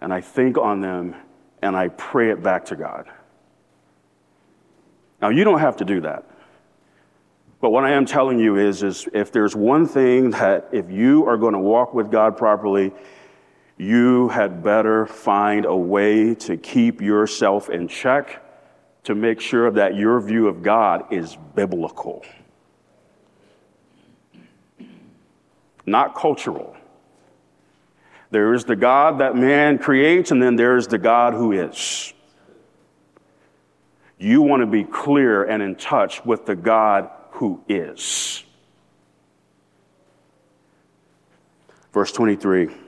and 0.00 0.12
I 0.12 0.20
think 0.20 0.58
on 0.58 0.80
them 0.80 1.14
and 1.62 1.76
I 1.76 1.88
pray 1.88 2.30
it 2.30 2.42
back 2.42 2.66
to 2.66 2.76
God. 2.76 3.06
Now, 5.20 5.30
you 5.30 5.44
don't 5.44 5.60
have 5.60 5.78
to 5.78 5.84
do 5.84 6.00
that. 6.02 6.24
But 7.60 7.70
what 7.70 7.84
I 7.84 7.92
am 7.92 8.06
telling 8.06 8.38
you 8.38 8.56
is, 8.56 8.82
is 8.82 9.08
if 9.12 9.32
there's 9.32 9.56
one 9.56 9.86
thing 9.86 10.30
that 10.30 10.68
if 10.72 10.90
you 10.90 11.26
are 11.26 11.36
going 11.36 11.54
to 11.54 11.58
walk 11.58 11.92
with 11.92 12.10
God 12.10 12.36
properly, 12.36 12.92
you 13.78 14.28
had 14.28 14.62
better 14.64 15.06
find 15.06 15.64
a 15.64 15.76
way 15.76 16.34
to 16.34 16.56
keep 16.56 17.00
yourself 17.00 17.70
in 17.70 17.86
check 17.86 18.44
to 19.04 19.14
make 19.14 19.40
sure 19.40 19.70
that 19.70 19.94
your 19.94 20.20
view 20.20 20.48
of 20.48 20.62
God 20.62 21.12
is 21.12 21.36
biblical, 21.54 22.24
not 25.86 26.16
cultural. 26.16 26.76
There 28.30 28.52
is 28.52 28.64
the 28.64 28.76
God 28.76 29.20
that 29.20 29.36
man 29.36 29.78
creates, 29.78 30.32
and 30.32 30.42
then 30.42 30.56
there 30.56 30.76
is 30.76 30.88
the 30.88 30.98
God 30.98 31.32
who 31.32 31.52
is. 31.52 32.12
You 34.18 34.42
want 34.42 34.60
to 34.60 34.66
be 34.66 34.84
clear 34.84 35.44
and 35.44 35.62
in 35.62 35.76
touch 35.76 36.24
with 36.26 36.44
the 36.44 36.56
God 36.56 37.08
who 37.30 37.62
is. 37.68 38.42
Verse 41.92 42.12
23. 42.12 42.87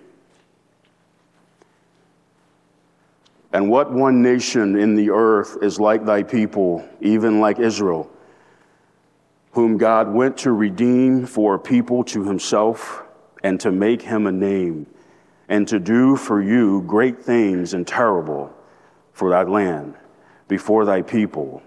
And 3.53 3.69
what 3.69 3.93
one 3.93 4.23
nation 4.23 4.79
in 4.79 4.95
the 4.95 5.11
earth 5.11 5.59
is 5.63 5.81
like 5.81 6.05
thy 6.05 6.23
people, 6.23 6.89
even 7.01 7.41
like 7.41 7.59
Israel, 7.59 8.11
whom 9.53 9.77
God 9.77 10.13
went 10.13 10.37
to 10.39 10.53
redeem 10.53 11.27
for 11.27 11.57
a 11.57 11.59
people 11.59 12.05
to 12.05 12.25
himself 12.25 13.03
and 13.43 13.59
to 13.61 13.73
make 13.73 14.03
him 14.03 14.27
a 14.27 14.33
name, 14.33 14.87
and 15.49 15.67
to 15.67 15.81
do 15.81 16.15
for 16.15 16.41
you 16.41 16.83
great 16.87 17.21
things 17.23 17.75
and 17.75 17.87
terrible 17.87 18.55
for 19.13 19.31
thy 19.31 19.43
land 19.43 19.95
before 20.47 20.85
thy 20.85 21.03
people 21.03 21.63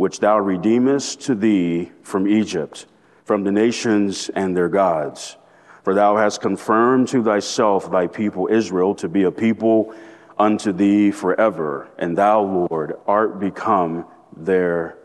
which 0.00 0.18
thou 0.20 0.38
redeemest 0.38 1.20
to 1.20 1.34
thee 1.34 1.92
from 2.02 2.26
Egypt, 2.26 2.86
from 3.22 3.44
the 3.44 3.52
nations 3.52 4.30
and 4.30 4.56
their 4.56 4.70
gods. 4.70 5.36
For 5.84 5.92
thou 5.92 6.16
hast 6.16 6.40
confirmed 6.40 7.08
to 7.08 7.22
thyself 7.22 7.90
thy 7.90 8.06
people 8.06 8.48
Israel 8.50 8.94
to 8.94 9.10
be 9.10 9.24
a 9.24 9.30
people 9.30 9.94
unto 10.40 10.72
thee 10.72 11.10
forever, 11.10 11.86
and 11.98 12.16
thou, 12.16 12.40
Lord, 12.40 12.94
art 13.06 13.38
become 13.38 14.06
their 14.34 14.96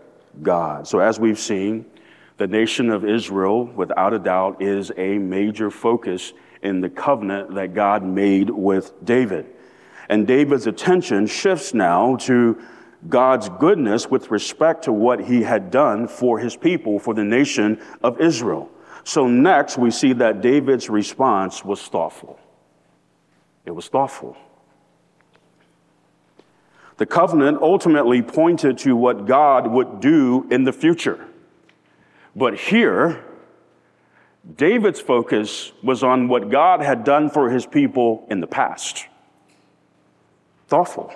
God. 0.42 0.88
So, 0.88 1.00
as 1.00 1.20
we've 1.20 1.38
seen, 1.38 1.86
the 2.38 2.48
nation 2.48 2.90
of 2.90 3.04
Israel, 3.04 3.66
without 3.66 4.14
a 4.14 4.20
doubt, 4.20 4.62
is 4.62 4.94
a 4.96 5.18
major 5.18 5.70
focus 5.70 6.32
in 6.62 6.80
the 6.80 6.90
covenant 6.90 7.54
that 7.56 7.74
God 7.74 8.02
made 8.02 8.50
with 8.50 8.94
David. 9.04 9.46
And 10.08 10.26
David's 10.26 10.68
attention 10.68 11.28
shifts 11.28 11.74
now 11.74 12.16
to 12.22 12.62
God's 13.10 13.50
goodness 13.50 14.10
with 14.10 14.32
respect 14.32 14.86
to 14.86 14.94
what 14.94 15.20
he 15.20 15.44
had 15.44 15.70
done 15.70 16.08
for 16.08 16.40
his 16.40 16.56
people, 16.56 16.98
for 16.98 17.14
the 17.14 17.26
nation 17.26 17.82
of 18.02 18.22
Israel. 18.22 18.70
So, 19.04 19.28
next, 19.28 19.78
we 19.78 19.92
see 19.92 20.14
that 20.14 20.40
David's 20.40 20.90
response 20.90 21.66
was 21.66 21.82
thoughtful. 21.82 22.40
It 23.66 23.72
was 23.72 23.90
thoughtful. 23.90 24.38
The 26.98 27.06
covenant 27.06 27.62
ultimately 27.62 28.22
pointed 28.22 28.78
to 28.80 28.96
what 28.96 29.26
God 29.26 29.68
would 29.68 30.00
do 30.00 30.48
in 30.50 30.64
the 30.64 30.72
future. 30.72 31.28
But 32.36 32.56
here, 32.58 33.24
David's 34.56 35.02
focus 35.02 35.72
was 35.84 36.04
on 36.04 36.28
what 36.28 36.50
God 36.50 36.82
had 36.82 37.04
done 37.04 37.30
for 37.30 37.50
his 37.50 37.66
people 37.66 38.26
in 38.30 38.40
the 38.40 38.48
past. 38.48 39.08
Thoughtful. 40.68 41.14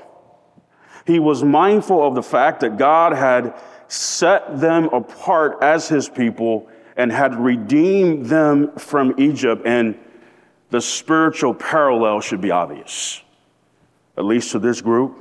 He 1.06 1.20
was 1.20 1.44
mindful 1.44 2.06
of 2.06 2.16
the 2.16 2.24
fact 2.24 2.60
that 2.62 2.78
God 2.78 3.14
had 3.14 3.56
set 3.88 4.60
them 4.60 4.86
apart 4.86 5.58
as 5.62 5.88
his 5.88 6.10
people 6.10 6.70
and 6.98 7.12
had 7.12 7.36
redeemed 7.36 8.26
them 8.26 8.76
from 8.78 9.16
Egypt. 9.18 9.64
And 9.66 9.98
the 10.70 10.82
spiritual 10.82 11.54
parallel 11.54 12.22
should 12.22 12.42
be 12.42 12.52
obvious, 12.52 13.24
at 14.18 14.26
least 14.26 14.52
to 14.52 14.60
this 14.60 14.82
group. 14.82 15.18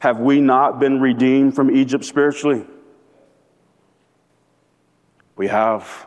Have 0.00 0.20
we 0.20 0.40
not 0.40 0.78
been 0.78 1.00
redeemed 1.00 1.54
from 1.54 1.74
Egypt 1.74 2.04
spiritually? 2.04 2.64
We 5.36 5.48
have. 5.48 6.06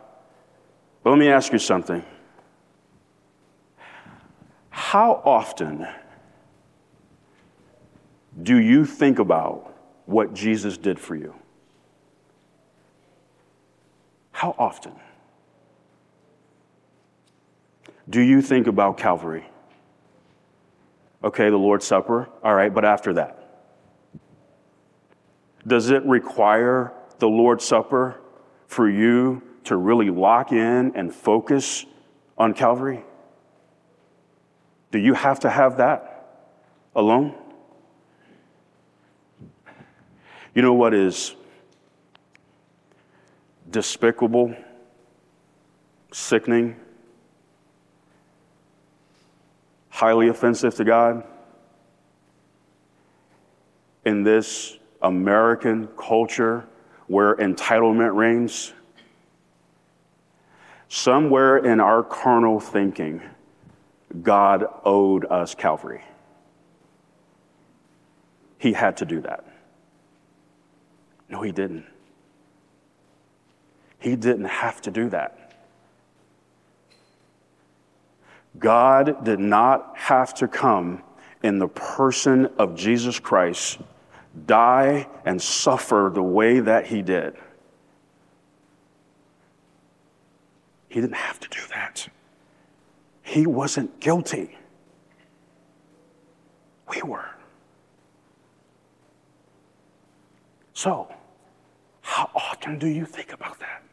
But 1.04 1.12
let 1.12 1.20
me 1.20 1.28
ask 1.28 1.52
you 1.52 1.60
something. 1.60 2.04
How 4.70 5.22
often 5.26 5.88
do 8.42 8.58
you 8.58 8.86
think 8.86 9.20
about 9.20 9.74
what 10.06 10.34
Jesus 10.34 10.78
did 10.78 11.00
for 11.00 11.16
you? 11.16 11.34
How 14.32 14.56
often? 14.58 14.94
Do 18.10 18.22
you 18.22 18.42
think 18.42 18.68
about 18.68 18.98
Calvary? 18.98 19.46
Okay, 21.24 21.50
the 21.50 21.58
Lord's 21.58 21.86
Supper, 21.86 22.28
all 22.44 22.56
right, 22.56 22.74
but 22.74 22.84
after 22.84 23.14
that? 23.14 23.51
Does 25.66 25.90
it 25.92 26.04
require 26.06 26.94
the 27.20 27.28
Lord's 27.28 27.64
Supper 27.64 28.20
for 28.68 28.90
you 28.90 29.44
to 29.66 29.76
really 29.76 30.10
lock 30.10 30.52
in 30.52 30.96
and 30.96 31.14
focus 31.14 31.86
on 32.38 32.54
Calvary? 32.54 33.04
Do 34.92 35.00
you 35.00 35.14
have 35.14 35.40
to 35.42 35.50
have 35.50 35.78
that 35.78 36.48
alone? 36.96 37.36
You 40.54 40.62
know 40.62 40.74
what 40.74 40.94
is 40.94 41.36
despicable, 43.70 44.54
sickening, 46.12 46.76
highly 49.90 50.28
offensive 50.28 50.76
to 50.76 50.84
God? 50.84 51.24
In 54.04 54.24
this 54.24 54.78
American 55.02 55.88
culture 55.98 56.66
where 57.08 57.36
entitlement 57.36 58.16
reigns, 58.16 58.74
somewhere 60.88 61.58
in 61.58 61.80
our 61.80 62.04
carnal 62.04 62.60
thinking, 62.60 63.22
God 64.22 64.66
owed 64.84 65.26
us 65.26 65.56
Calvary. 65.56 66.04
He 68.58 68.74
had 68.74 68.98
to 68.98 69.06
do 69.06 69.22
that. 69.22 69.46
No, 71.30 71.42
he 71.42 71.52
didn't. 71.52 71.86
He 74.00 74.16
didn't 74.16 74.46
have 74.46 74.82
to 74.82 74.92
do 74.92 75.10
that. 75.10 75.54
God 78.60 79.24
did 79.24 79.40
not 79.40 79.94
have 79.96 80.34
to 80.36 80.48
come 80.48 81.02
in 81.42 81.58
the 81.58 81.68
person 81.68 82.48
of 82.58 82.76
Jesus 82.76 83.20
Christ, 83.20 83.80
die 84.46 85.08
and 85.26 85.42
suffer 85.42 86.12
the 86.14 86.24
way 86.24 86.60
that 86.60 86.88
he 86.88 87.02
did. 87.02 87.36
He 90.90 91.00
didn't 91.00 91.16
have 91.16 91.40
to 91.40 91.50
do 91.50 91.62
that. 91.70 92.08
He 93.22 93.46
wasn't 93.46 94.00
guilty. 94.00 94.58
We 96.90 97.02
were. 97.02 97.30
So, 100.74 101.08
how 102.02 102.30
often 102.36 102.80
do 102.80 102.88
you 102.88 103.06
think 103.06 103.32
about 103.32 103.60
that? 103.60 103.84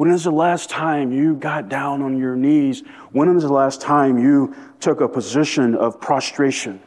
When 0.00 0.10
is 0.12 0.24
the 0.24 0.30
last 0.30 0.70
time 0.70 1.12
you 1.12 1.34
got 1.34 1.68
down 1.68 2.00
on 2.00 2.16
your 2.16 2.34
knees? 2.34 2.82
When 3.12 3.36
is 3.36 3.42
the 3.42 3.52
last 3.52 3.82
time 3.82 4.18
you 4.18 4.56
took 4.80 5.02
a 5.02 5.06
position 5.06 5.74
of 5.74 6.00
prostration 6.00 6.80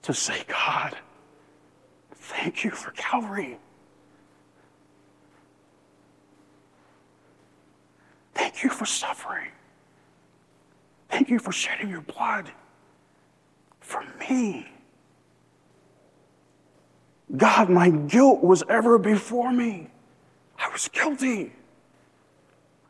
to 0.00 0.14
say, 0.14 0.42
God, 0.48 0.96
thank 2.12 2.64
you 2.64 2.70
for 2.70 2.92
Calvary? 2.92 3.58
Thank 8.32 8.62
you 8.62 8.70
for 8.70 8.86
suffering. 8.86 9.50
Thank 11.10 11.28
you 11.28 11.38
for 11.38 11.52
shedding 11.52 11.90
your 11.90 12.00
blood 12.00 12.50
for 13.80 14.02
me. 14.18 14.66
God, 17.36 17.68
my 17.68 17.90
guilt 17.90 18.42
was 18.42 18.64
ever 18.70 18.96
before 18.96 19.52
me. 19.52 19.90
I 20.64 20.72
was 20.72 20.88
guilty. 20.88 21.52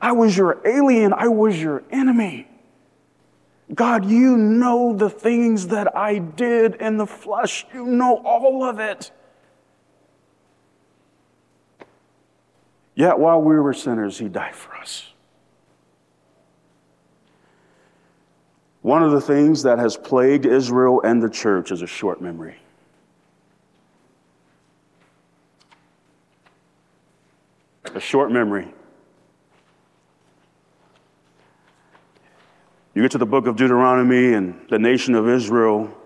I 0.01 0.13
was 0.13 0.37
your 0.37 0.61
alien. 0.65 1.13
I 1.13 1.27
was 1.27 1.61
your 1.61 1.83
enemy. 1.91 2.47
God, 3.75 4.05
you 4.05 4.37
know 4.37 4.95
the 4.95 5.11
things 5.11 5.69
that 5.69 5.97
I 5.97 6.19
did 6.19 6.77
in 6.77 6.99
the 6.99 7.07
flesh. 7.07 7.67
You 7.75 7.87
know 7.87 8.23
all 8.25 8.63
of 8.63 8.79
it. 8.79 9.11
Yet 12.95 13.19
while 13.19 13.43
we 13.43 13.59
were 13.59 13.75
sinners, 13.75 14.19
He 14.19 14.29
died 14.29 14.55
for 14.55 14.77
us. 14.77 15.11
One 18.83 19.03
of 19.03 19.11
the 19.11 19.21
things 19.21 19.63
that 19.65 19.79
has 19.79 19.97
plagued 19.97 20.47
Israel 20.47 21.01
and 21.03 21.21
the 21.21 21.31
church 21.31 21.73
is 21.73 21.83
a 21.83 21.87
short 21.87 22.21
memory. 22.21 22.57
A 27.95 28.01
short 28.01 28.33
memory. 28.33 28.67
You 32.93 33.03
get 33.03 33.13
to 33.13 33.19
the 33.19 33.27
book 33.27 33.47
of 33.47 33.55
Deuteronomy, 33.55 34.33
and 34.35 34.61
the 34.69 34.81
nation 34.81 35.15
of 35.15 35.29
Israel 35.29 35.97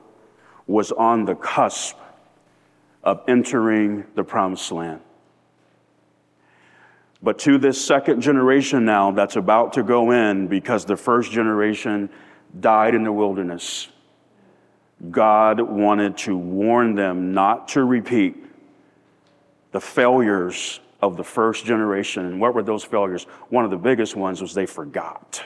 was 0.66 0.92
on 0.92 1.24
the 1.24 1.34
cusp 1.34 1.96
of 3.02 3.22
entering 3.26 4.04
the 4.14 4.22
promised 4.22 4.70
land. 4.70 5.00
But 7.22 7.38
to 7.40 7.56
this 7.56 7.82
second 7.82 8.20
generation 8.20 8.84
now 8.84 9.10
that's 9.10 9.36
about 9.36 9.72
to 9.72 9.82
go 9.82 10.10
in 10.10 10.46
because 10.46 10.84
the 10.84 10.96
first 10.96 11.32
generation 11.32 12.10
died 12.60 12.94
in 12.94 13.02
the 13.02 13.12
wilderness, 13.12 13.88
God 15.10 15.60
wanted 15.60 16.18
to 16.18 16.36
warn 16.36 16.94
them 16.94 17.32
not 17.32 17.68
to 17.68 17.84
repeat 17.84 18.36
the 19.72 19.80
failures 19.80 20.80
of 21.00 21.16
the 21.16 21.24
first 21.24 21.64
generation. 21.64 22.26
And 22.26 22.40
what 22.40 22.54
were 22.54 22.62
those 22.62 22.84
failures? 22.84 23.24
One 23.50 23.64
of 23.64 23.70
the 23.70 23.76
biggest 23.76 24.16
ones 24.16 24.40
was 24.40 24.54
they 24.54 24.66
forgot. 24.66 25.42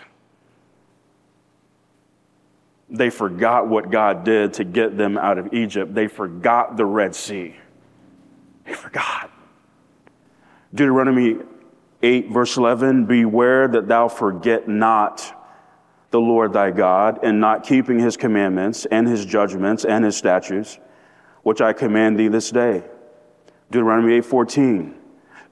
They 2.88 3.10
forgot 3.10 3.68
what 3.68 3.90
God 3.90 4.24
did 4.24 4.54
to 4.54 4.64
get 4.64 4.96
them 4.96 5.16
out 5.16 5.38
of 5.38 5.52
Egypt. 5.54 5.94
They 5.94 6.08
forgot 6.08 6.76
the 6.76 6.84
Red 6.84 7.14
Sea. 7.14 7.56
They 8.66 8.74
forgot. 8.74 9.30
Deuteronomy 10.74 11.38
8, 12.02 12.30
verse 12.30 12.56
11 12.56 13.06
Beware 13.06 13.68
that 13.68 13.88
thou 13.88 14.08
forget 14.08 14.68
not 14.68 15.38
the 16.10 16.20
Lord 16.20 16.52
thy 16.52 16.70
God, 16.70 17.20
and 17.22 17.40
not 17.40 17.64
keeping 17.64 17.98
his 17.98 18.18
commandments 18.18 18.84
and 18.86 19.08
his 19.08 19.24
judgments 19.24 19.86
and 19.86 20.04
his 20.04 20.14
statutes, 20.14 20.78
which 21.42 21.62
I 21.62 21.72
command 21.72 22.18
thee 22.18 22.28
this 22.28 22.50
day. 22.50 22.84
Deuteronomy 23.70 24.20
8:14. 24.20 25.01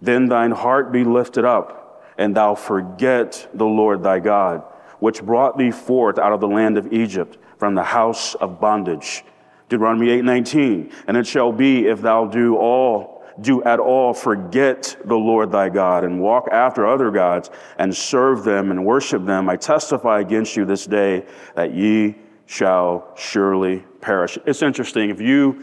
Then 0.02 0.26
thine 0.26 0.50
heart 0.50 0.92
be 0.92 1.04
lifted 1.04 1.44
up, 1.44 2.04
and 2.16 2.34
thou 2.34 2.54
forget 2.54 3.48
the 3.54 3.66
Lord 3.66 4.02
thy 4.02 4.18
God, 4.18 4.62
which 4.98 5.22
brought 5.22 5.58
thee 5.58 5.70
forth 5.70 6.18
out 6.18 6.32
of 6.32 6.40
the 6.40 6.48
land 6.48 6.78
of 6.78 6.92
Egypt 6.92 7.38
from 7.58 7.74
the 7.74 7.84
house 7.84 8.34
of 8.36 8.60
bondage. 8.60 9.24
Deuteronomy 9.68 10.08
8:19. 10.10 10.90
And 11.06 11.16
it 11.16 11.26
shall 11.26 11.52
be 11.52 11.86
if 11.86 12.00
thou 12.00 12.26
do 12.26 12.56
all 12.56 13.20
do 13.40 13.62
at 13.64 13.78
all 13.78 14.12
forget 14.12 14.96
the 15.04 15.16
Lord 15.16 15.50
thy 15.50 15.68
God 15.68 16.04
and 16.04 16.20
walk 16.20 16.48
after 16.50 16.86
other 16.86 17.10
gods 17.10 17.50
and 17.78 17.94
serve 17.94 18.44
them 18.44 18.70
and 18.70 18.84
worship 18.84 19.24
them, 19.24 19.48
I 19.48 19.56
testify 19.56 20.20
against 20.20 20.56
you 20.56 20.64
this 20.64 20.86
day 20.86 21.24
that 21.54 21.72
ye 21.72 22.16
shall 22.46 23.08
surely 23.16 23.84
perish. 24.00 24.38
It's 24.44 24.62
interesting. 24.62 25.10
If 25.10 25.20
you, 25.20 25.62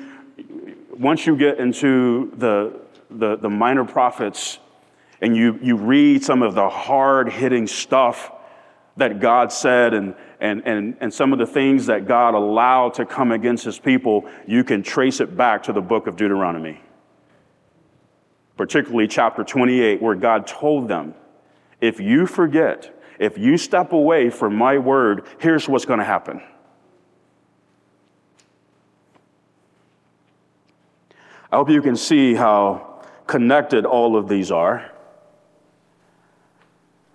once 0.97 1.27
you 1.27 1.35
get 1.35 1.59
into 1.59 2.31
the, 2.37 2.79
the, 3.09 3.37
the 3.37 3.49
minor 3.49 3.85
prophets 3.85 4.59
and 5.21 5.35
you, 5.35 5.59
you 5.61 5.75
read 5.75 6.23
some 6.23 6.41
of 6.41 6.53
the 6.53 6.69
hard 6.69 7.29
hitting 7.31 7.67
stuff 7.67 8.31
that 8.97 9.19
God 9.19 9.51
said 9.51 9.93
and, 9.93 10.15
and, 10.39 10.61
and, 10.65 10.97
and 10.99 11.13
some 11.13 11.33
of 11.33 11.39
the 11.39 11.45
things 11.45 11.85
that 11.87 12.07
God 12.07 12.33
allowed 12.33 12.95
to 12.95 13.05
come 13.05 13.31
against 13.31 13.63
his 13.63 13.79
people, 13.79 14.29
you 14.47 14.63
can 14.63 14.83
trace 14.83 15.19
it 15.19 15.35
back 15.35 15.63
to 15.63 15.73
the 15.73 15.81
book 15.81 16.07
of 16.07 16.15
Deuteronomy 16.15 16.81
particularly 18.57 19.07
chapter 19.07 19.43
28, 19.43 20.01
where 20.01 20.15
God 20.15 20.47
told 20.47 20.87
them, 20.87 21.13
if 21.79 21.99
you 21.99 22.25
forget, 22.25 22.93
if 23.19 23.37
you 23.37 23.57
step 23.57 23.93
away 23.93 24.31
from 24.31 24.55
my 24.55 24.79
word, 24.79 25.27
here's 25.39 25.69
what's 25.69 25.85
going 25.85 25.99
to 25.99 26.05
happen. 26.05 26.41
I 31.51 31.55
hope 31.55 31.69
you 31.69 31.81
can 31.81 31.95
see 31.95 32.33
how 32.33 32.96
connected 33.27 33.85
all 33.85 34.15
of 34.17 34.27
these 34.27 34.51
are. 34.51 34.91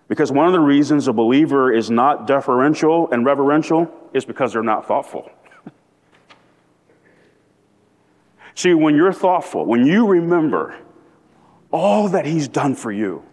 Because 0.08 0.30
one 0.30 0.46
of 0.46 0.52
the 0.52 0.60
reasons 0.60 1.08
a 1.08 1.12
believer 1.12 1.72
is 1.72 1.90
not 1.90 2.26
deferential 2.26 3.10
and 3.10 3.24
reverential 3.24 3.90
is 4.12 4.24
because 4.24 4.52
they're 4.52 4.62
not 4.62 4.86
thoughtful. 4.86 5.30
See, 8.54 8.74
when 8.74 8.94
you're 8.94 9.12
thoughtful, 9.12 9.64
when 9.64 9.86
you 9.86 10.06
remember 10.06 10.76
all 11.72 12.08
that 12.10 12.26
He's 12.26 12.46
done 12.46 12.74
for 12.74 12.92
you. 12.92 13.24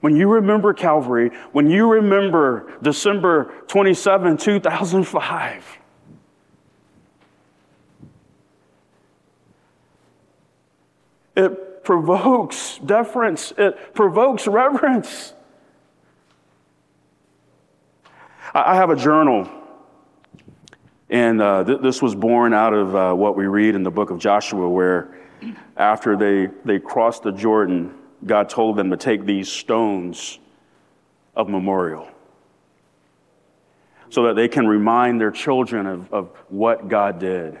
When 0.00 0.16
you 0.16 0.28
remember 0.28 0.72
Calvary, 0.72 1.30
when 1.52 1.68
you 1.70 1.90
remember 1.92 2.72
December 2.82 3.52
27, 3.68 4.36
2005, 4.36 5.78
it 11.36 11.84
provokes 11.84 12.78
deference, 12.84 13.52
it 13.56 13.94
provokes 13.94 14.46
reverence. 14.46 15.34
I 18.54 18.74
have 18.74 18.90
a 18.90 18.96
journal, 18.96 19.48
and 21.08 21.40
uh, 21.40 21.64
th- 21.64 21.80
this 21.80 22.02
was 22.02 22.14
born 22.14 22.52
out 22.52 22.74
of 22.74 22.94
uh, 22.94 23.14
what 23.14 23.36
we 23.36 23.46
read 23.46 23.74
in 23.74 23.82
the 23.82 23.90
book 23.90 24.10
of 24.10 24.18
Joshua, 24.18 24.68
where 24.68 25.16
after 25.76 26.16
they, 26.16 26.48
they 26.64 26.78
crossed 26.78 27.22
the 27.22 27.32
Jordan, 27.32 27.94
God 28.24 28.48
told 28.48 28.76
them 28.76 28.90
to 28.90 28.96
take 28.96 29.24
these 29.24 29.50
stones 29.50 30.38
of 31.34 31.48
memorial 31.48 32.08
so 34.10 34.24
that 34.24 34.36
they 34.36 34.48
can 34.48 34.66
remind 34.66 35.18
their 35.18 35.30
children 35.30 35.86
of, 35.86 36.12
of 36.12 36.28
what 36.50 36.88
God 36.88 37.18
did. 37.18 37.58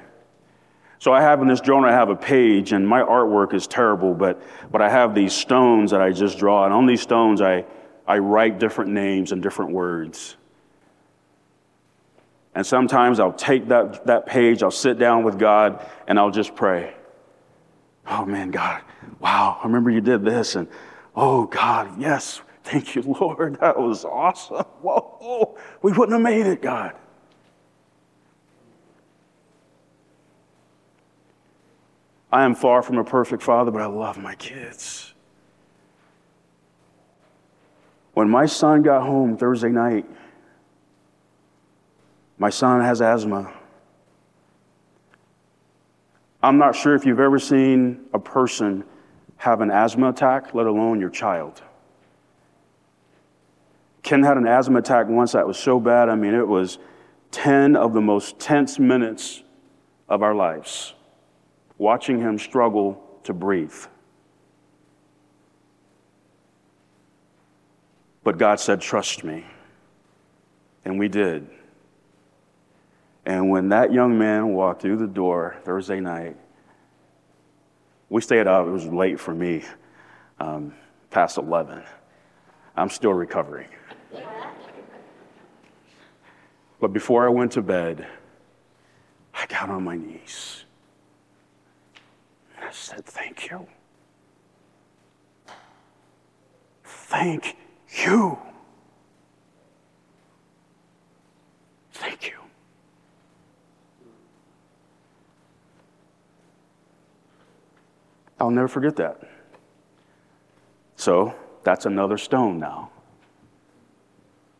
So 1.02 1.12
I 1.12 1.20
have 1.20 1.42
in 1.42 1.48
this 1.48 1.60
journal, 1.60 1.86
I 1.86 1.90
have 1.90 2.10
a 2.10 2.14
page, 2.14 2.70
and 2.70 2.86
my 2.86 3.00
artwork 3.00 3.54
is 3.54 3.66
terrible, 3.66 4.14
but, 4.14 4.40
but 4.70 4.80
I 4.80 4.88
have 4.88 5.16
these 5.16 5.32
stones 5.32 5.90
that 5.90 6.00
I 6.00 6.12
just 6.12 6.38
draw, 6.38 6.64
and 6.64 6.72
on 6.72 6.86
these 6.86 7.00
stones 7.00 7.40
I, 7.40 7.64
I 8.06 8.18
write 8.18 8.60
different 8.60 8.92
names 8.92 9.32
and 9.32 9.42
different 9.42 9.72
words. 9.72 10.36
And 12.54 12.64
sometimes 12.64 13.18
I'll 13.18 13.32
take 13.32 13.66
that, 13.66 14.06
that 14.06 14.26
page, 14.26 14.62
I'll 14.62 14.70
sit 14.70 14.96
down 14.96 15.24
with 15.24 15.40
God, 15.40 15.84
and 16.06 16.20
I'll 16.20 16.30
just 16.30 16.54
pray. 16.54 16.94
Oh 18.06 18.24
man, 18.24 18.52
God, 18.52 18.82
wow, 19.18 19.58
I 19.60 19.66
remember 19.66 19.90
you 19.90 20.00
did 20.00 20.24
this. 20.24 20.54
And 20.54 20.68
oh 21.16 21.46
God, 21.46 22.00
yes, 22.00 22.42
thank 22.62 22.94
you, 22.94 23.02
Lord. 23.20 23.58
That 23.58 23.76
was 23.76 24.04
awesome. 24.04 24.66
Whoa, 24.82 25.58
we 25.82 25.90
wouldn't 25.90 26.12
have 26.12 26.22
made 26.22 26.46
it, 26.46 26.62
God. 26.62 26.94
I 32.32 32.44
am 32.44 32.54
far 32.54 32.82
from 32.82 32.96
a 32.96 33.04
perfect 33.04 33.42
father, 33.42 33.70
but 33.70 33.82
I 33.82 33.86
love 33.86 34.16
my 34.16 34.34
kids. 34.34 35.12
When 38.14 38.28
my 38.28 38.46
son 38.46 38.82
got 38.82 39.02
home 39.02 39.36
Thursday 39.36 39.68
night, 39.68 40.06
my 42.38 42.50
son 42.50 42.80
has 42.80 43.00
asthma. 43.00 43.52
I'm 46.42 46.58
not 46.58 46.74
sure 46.74 46.94
if 46.94 47.06
you've 47.06 47.20
ever 47.20 47.38
seen 47.38 48.06
a 48.12 48.18
person 48.18 48.84
have 49.36 49.60
an 49.60 49.70
asthma 49.70 50.08
attack, 50.10 50.54
let 50.54 50.66
alone 50.66 51.00
your 51.00 51.10
child. 51.10 51.62
Ken 54.02 54.22
had 54.22 54.36
an 54.36 54.46
asthma 54.46 54.80
attack 54.80 55.06
once 55.08 55.32
that 55.32 55.46
was 55.46 55.58
so 55.58 55.78
bad, 55.78 56.08
I 56.08 56.16
mean, 56.16 56.34
it 56.34 56.46
was 56.46 56.78
10 57.30 57.76
of 57.76 57.92
the 57.92 58.00
most 58.00 58.38
tense 58.38 58.78
minutes 58.78 59.42
of 60.08 60.22
our 60.22 60.34
lives, 60.34 60.94
watching 61.82 62.20
him 62.20 62.38
struggle 62.38 63.02
to 63.24 63.34
breathe. 63.34 63.74
But 68.22 68.38
God 68.38 68.60
said, 68.60 68.80
Trust 68.80 69.24
me. 69.24 69.44
And 70.84 70.96
we 70.96 71.08
did. 71.08 71.48
And 73.26 73.50
when 73.50 73.68
that 73.70 73.92
young 73.92 74.16
man 74.16 74.54
walked 74.54 74.82
through 74.82 74.98
the 74.98 75.08
door 75.08 75.56
Thursday 75.64 75.98
night, 75.98 76.36
we 78.08 78.20
stayed 78.20 78.46
up. 78.46 78.66
It 78.66 78.70
was 78.70 78.86
late 78.86 79.18
for 79.18 79.34
me, 79.34 79.64
um, 80.38 80.74
past 81.10 81.36
11. 81.36 81.82
I'm 82.76 82.90
still 82.90 83.12
recovering. 83.12 83.68
But 86.80 86.92
before 86.92 87.26
I 87.26 87.28
went 87.28 87.52
to 87.52 87.62
bed, 87.62 88.06
I 89.34 89.46
got 89.46 89.68
on 89.68 89.82
my 89.82 89.96
knees. 89.96 90.64
Said, 92.72 93.04
Thank 93.04 93.50
you. 93.50 93.66
Thank 96.84 97.56
you. 97.88 98.38
Thank 101.92 102.26
you. 102.26 102.38
I'll 108.40 108.50
never 108.50 108.68
forget 108.68 108.96
that. 108.96 109.20
So 110.96 111.34
that's 111.62 111.86
another 111.86 112.16
stone 112.16 112.58
now. 112.58 112.90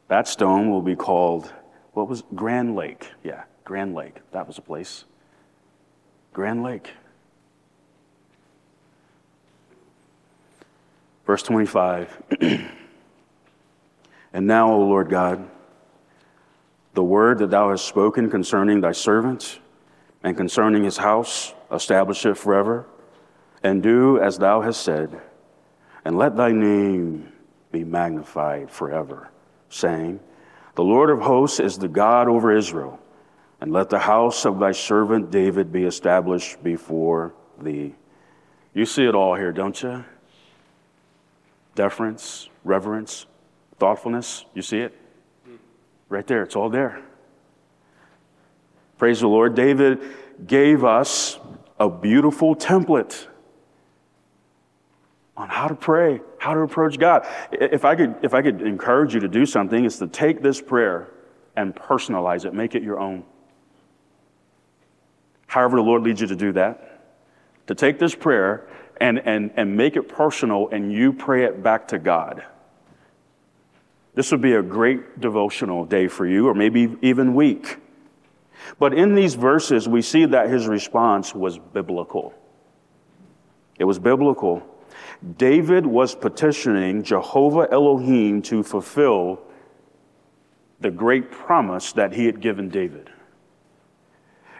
That 0.09 0.29
stone 0.29 0.71
will 0.71 0.83
be 0.83 0.95
called, 0.95 1.53
what 1.95 2.07
was 2.07 2.23
Grand 2.35 2.77
Lake? 2.77 3.11
Yeah, 3.25 3.45
Grand 3.65 3.95
Lake. 3.95 4.21
That 4.33 4.47
was 4.47 4.59
a 4.59 4.63
place. 4.63 5.05
Grand 6.33 6.63
Lake. 6.63 6.91
Verse 11.27 11.43
25. 11.43 12.23
and 14.33 14.47
now, 14.47 14.73
O 14.73 14.81
Lord 14.81 15.09
God, 15.09 15.49
the 16.95 17.05
word 17.05 17.39
that 17.39 17.51
thou 17.51 17.71
hast 17.71 17.87
spoken 17.87 18.31
concerning 18.31 18.81
thy 18.81 18.93
servant 18.93 19.61
and 20.23 20.37
concerning 20.37 20.85
his 20.85 20.99
house, 20.99 21.55
establish 21.71 22.25
it 22.27 22.37
forever, 22.37 22.87
and 23.63 23.83
do 23.83 24.19
as 24.21 24.39
thou 24.39 24.61
hast 24.61 24.83
said, 24.83 25.21
and 26.05 26.17
let 26.17 26.37
thy 26.37 26.53
name 26.53 27.33
be 27.71 27.85
magnified 27.85 28.71
forever, 28.71 29.31
saying, 29.69 30.21
The 30.75 30.85
Lord 30.85 31.11
of 31.11 31.21
hosts 31.21 31.61
is 31.61 31.79
the 31.79 31.89
God 31.89 32.29
over 32.29 32.55
Israel, 32.55 33.01
and 33.61 33.73
let 33.73 33.89
the 33.89 33.99
house 33.99 34.45
of 34.45 34.59
thy 34.59 34.73
servant 34.73 35.31
David 35.31 35.73
be 35.73 35.85
established 35.85 36.63
before 36.63 37.33
thee. 37.61 37.95
You 38.75 38.87
see 38.87 39.05
it 39.05 39.15
all 39.15 39.35
here, 39.35 39.53
don't 39.53 39.81
you? 39.83 40.05
Deference, 41.75 42.49
reverence, 42.65 43.27
thoughtfulness. 43.79 44.45
You 44.55 44.63
see 44.63 44.79
it? 44.79 44.97
Right 46.09 46.27
there, 46.27 46.43
it's 46.43 46.57
all 46.57 46.69
there. 46.69 47.03
Praise 48.99 49.21
the 49.21 49.29
Lord. 49.29 49.55
David 49.55 50.01
gave 50.47 50.85
us 50.85 51.39
a 51.81 51.89
beautiful 51.89 52.55
template 52.55 53.27
on 55.37 55.49
how 55.49 55.67
to 55.67 55.75
pray, 55.75 56.21
how 56.39 56.55
to 56.55 56.61
approach 56.61 56.99
God. 56.99 57.27
If 57.51 57.85
I 57.85 57.97
could, 57.97 58.17
if 58.23 58.35
I 58.35 58.43
could 58.43 58.61
encourage 58.63 59.15
you 59.15 59.21
to 59.21 59.29
do 59.29 59.47
something, 59.47 59.85
it's 59.85 59.99
to 59.99 60.07
take 60.07 60.43
this 60.43 60.61
prayer 60.61 61.09
and 61.57 61.75
personalize 61.75 62.45
it, 62.45 62.55
make 62.55 62.75
it 62.75 62.83
your 62.83 63.01
own. 63.01 63.25
However, 65.47 65.77
the 65.77 65.83
Lord 65.83 66.03
leads 66.03 66.21
you 66.21 66.27
to 66.27 66.37
do 66.37 66.53
that, 66.53 67.03
to 67.67 67.75
take 67.75 67.99
this 67.99 68.15
prayer 68.15 68.69
and, 69.01 69.19
and, 69.19 69.53
and 69.57 69.77
make 69.77 69.97
it 69.97 70.09
personal 70.09 70.69
and 70.69 70.93
you 70.93 71.13
pray 71.13 71.45
it 71.45 71.63
back 71.63 71.89
to 71.89 71.99
God. 71.99 72.45
This 74.15 74.31
would 74.31 74.43
be 74.43 74.55
a 74.55 74.63
great 74.63 75.21
devotional 75.21 75.85
day 75.87 76.07
for 76.07 76.27
you, 76.27 76.47
or 76.47 76.55
maybe 76.55 76.97
even 77.01 77.35
week. 77.35 77.79
But 78.79 78.93
in 78.95 79.15
these 79.15 79.35
verses, 79.35 79.89
we 79.89 80.03
see 80.03 80.27
that 80.27 80.51
his 80.51 80.67
response 80.67 81.35
was 81.35 81.59
biblical. 81.59 82.35
It 83.79 83.85
was 83.85 83.99
biblical. 83.99 84.63
David 85.39 85.87
was 85.87 86.15
petitioning 86.15 87.03
Jehovah 87.03 87.69
Elohim 87.71 88.43
to 88.43 88.63
fulfill 88.63 89.41
the 90.81 90.91
great 90.91 91.31
promise 91.31 91.93
that 91.93 92.13
he 92.13 92.27
had 92.27 92.41
given 92.41 92.69
David. 92.69 93.11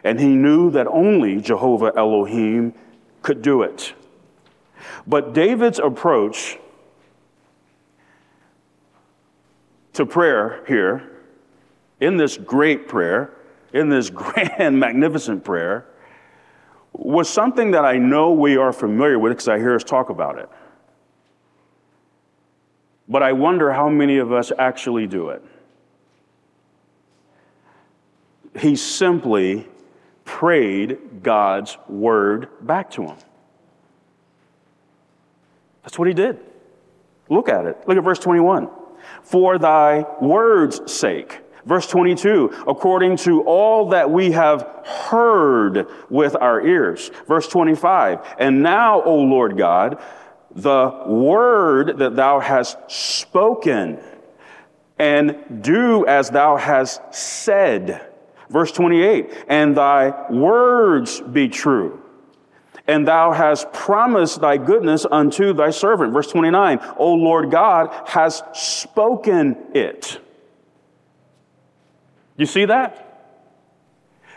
And 0.03 0.19
he 0.19 0.29
knew 0.29 0.71
that 0.71 0.87
only 0.87 1.41
Jehovah 1.41 1.93
Elohim 1.95 2.73
could 3.21 3.41
do 3.41 3.61
it. 3.61 3.93
But 5.05 5.33
David's 5.33 5.79
approach 5.79 6.57
to 9.93 10.05
prayer 10.05 10.63
here, 10.67 11.09
in 11.99 12.17
this 12.17 12.37
great 12.37 12.87
prayer, 12.87 13.31
in 13.73 13.89
this 13.89 14.09
grand, 14.11 14.79
magnificent 14.79 15.43
prayer, 15.43 15.85
was 16.93 17.29
something 17.29 17.71
that 17.71 17.85
I 17.85 17.97
know 17.97 18.31
we 18.33 18.57
are 18.57 18.71
familiar 18.71 19.17
with 19.17 19.31
because 19.31 19.47
I 19.47 19.57
hear 19.57 19.75
us 19.75 19.83
talk 19.83 20.09
about 20.09 20.37
it. 20.37 20.49
But 23.07 23.23
I 23.23 23.33
wonder 23.33 23.71
how 23.71 23.89
many 23.89 24.17
of 24.17 24.31
us 24.31 24.51
actually 24.57 25.07
do 25.07 25.29
it. 25.29 25.43
He 28.59 28.75
simply 28.75 29.67
prayed 30.23 31.23
God's 31.23 31.77
word 31.89 32.49
back 32.61 32.91
to 32.91 33.03
him. 33.03 33.17
That's 35.83 35.99
what 35.99 36.07
he 36.07 36.13
did. 36.13 36.39
Look 37.29 37.49
at 37.49 37.65
it. 37.65 37.77
Look 37.87 37.97
at 37.97 38.03
verse 38.03 38.19
21 38.19 38.69
for 39.21 39.57
thy 39.57 40.05
word's 40.21 40.91
sake. 40.91 41.39
Verse 41.65 41.87
22, 41.87 42.65
according 42.67 43.15
to 43.17 43.41
all 43.43 43.89
that 43.89 44.11
we 44.11 44.31
have 44.31 44.85
heard 44.85 45.87
with 46.09 46.35
our 46.35 46.65
ears. 46.65 47.09
Verse 47.25 47.47
25, 47.47 48.35
and 48.37 48.61
now, 48.61 49.01
O 49.01 49.15
Lord 49.15 49.57
God, 49.57 50.01
the 50.53 51.03
word 51.07 51.99
that 51.99 52.17
thou 52.17 52.41
hast 52.41 52.77
spoken, 52.89 53.97
and 54.99 55.63
do 55.63 56.05
as 56.05 56.29
thou 56.29 56.57
hast 56.57 57.15
said. 57.15 58.09
Verse 58.49 58.71
28, 58.73 59.45
and 59.47 59.75
thy 59.75 60.29
words 60.29 61.21
be 61.21 61.47
true 61.47 62.02
and 62.87 63.07
thou 63.07 63.31
hast 63.31 63.71
promised 63.71 64.41
thy 64.41 64.57
goodness 64.57 65.05
unto 65.09 65.53
thy 65.53 65.69
servant. 65.69 66.13
Verse 66.13 66.27
29, 66.27 66.79
O 66.97 67.13
Lord 67.13 67.49
God 67.49 67.93
has 68.07 68.43
spoken 68.53 69.55
it. 69.73 70.19
You 72.35 72.45
see 72.45 72.65
that? 72.65 73.09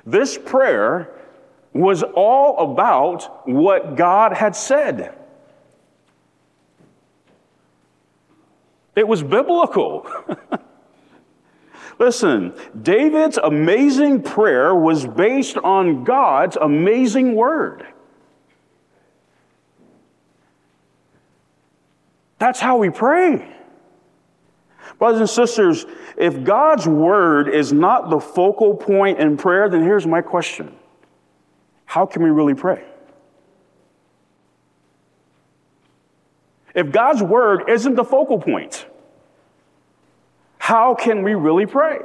This 0.05 0.39
prayer 0.39 1.11
was 1.73 2.03
all 2.03 2.73
about 2.73 3.49
what 3.49 3.97
God 3.97 4.33
had 4.33 4.55
said. 4.55 5.17
It 8.95 9.07
was 9.07 9.23
biblical. 9.23 10.09
Listen, 11.99 12.55
David's 12.81 13.39
amazing 13.39 14.23
prayer 14.23 14.75
was 14.75 15.07
based 15.07 15.57
on 15.59 16.05
God's 16.05 16.57
amazing 16.57 17.35
word. 17.35 17.87
That's 22.39 22.61
how 22.61 22.77
we 22.77 22.91
pray. 22.91 23.57
Brothers 24.99 25.21
and 25.21 25.31
sisters, 25.31 25.85
if 26.17 26.45
God's 26.45 26.87
word 26.87 27.49
is 27.49 27.73
not 27.73 28.11
the 28.11 28.21
focal 28.21 28.75
point 28.75 29.19
in 29.19 29.37
prayer, 29.37 29.69
then 29.69 29.83
here's 29.83 30.07
my 30.07 30.23
question 30.23 30.75
How 31.85 32.07
can 32.07 32.23
we 32.23 32.31
really 32.31 32.55
pray? 32.55 32.85
If 36.75 36.93
God's 36.93 37.23
word 37.23 37.69
isn't 37.69 37.95
the 37.95 38.05
focal 38.05 38.39
point, 38.39 38.87
how 40.59 40.95
can 40.95 41.23
we 41.23 41.35
really 41.35 41.65
pray? 41.65 42.01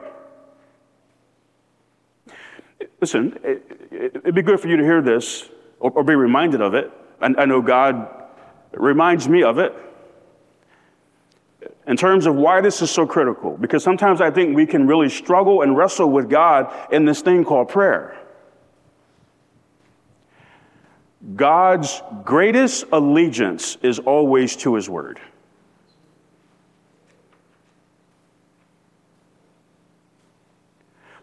Listen, 3.02 3.38
it, 3.44 4.24
would 4.24 4.36
be 4.36 4.42
good 4.42 4.60
for 4.60 4.70
you 4.70 4.78
to 4.78 4.84
hear 4.84 5.02
this 5.02 5.50
or, 5.80 6.04
be 6.04 6.16
reminded 6.16 6.62
of 6.62 6.74
it. 6.74 6.92
I 7.20 7.46
know 7.46 7.62
God 7.62 8.08
reminds 8.74 9.28
me 9.28 9.44
of 9.44 9.58
it 9.58 9.74
in 11.92 11.98
terms 11.98 12.26
of 12.26 12.36
why 12.36 12.62
this 12.62 12.82
is 12.82 12.90
so 12.90 13.06
critical. 13.06 13.58
Because 13.58 13.84
sometimes 13.84 14.22
I 14.22 14.32
think 14.32 14.56
we 14.56 14.66
can 14.66 14.88
really 14.88 15.10
struggle 15.10 15.62
and 15.62 15.76
wrestle 15.76 16.10
with 16.10 16.30
God 16.30 16.74
in 16.90 17.04
this 17.04 17.20
thing 17.20 17.44
called 17.44 17.68
prayer. 17.68 18.18
God's 21.36 22.02
greatest 22.24 22.86
allegiance 22.94 23.78
is 23.82 24.00
always 24.00 24.56
to 24.58 24.76
His 24.76 24.90
Word. 24.90 25.20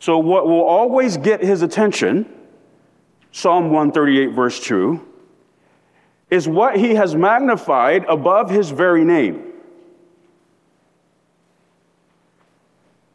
So, 0.00 0.18
what 0.18 0.46
will 0.46 0.64
always 0.64 1.16
get 1.16 1.42
his 1.42 1.62
attention, 1.62 2.30
Psalm 3.32 3.70
138, 3.70 4.34
verse 4.34 4.60
2, 4.60 5.04
is 6.30 6.46
what 6.46 6.76
he 6.76 6.94
has 6.94 7.16
magnified 7.16 8.04
above 8.04 8.50
his 8.50 8.70
very 8.70 9.04
name. 9.04 9.47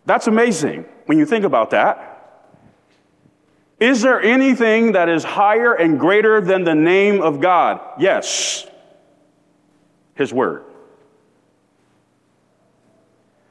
That's 0.05 0.27
amazing 0.27 0.85
when 1.05 1.17
you 1.17 1.25
think 1.25 1.45
about 1.45 1.69
that. 1.71 2.13
Is 3.79 4.01
there 4.01 4.21
anything 4.21 4.93
that 4.93 5.09
is 5.09 5.23
higher 5.23 5.73
and 5.73 5.99
greater 5.99 6.39
than 6.39 6.63
the 6.63 6.75
name 6.75 7.21
of 7.21 7.41
God? 7.41 7.81
Yes. 7.99 8.65
His 10.15 10.31
Word. 10.31 10.63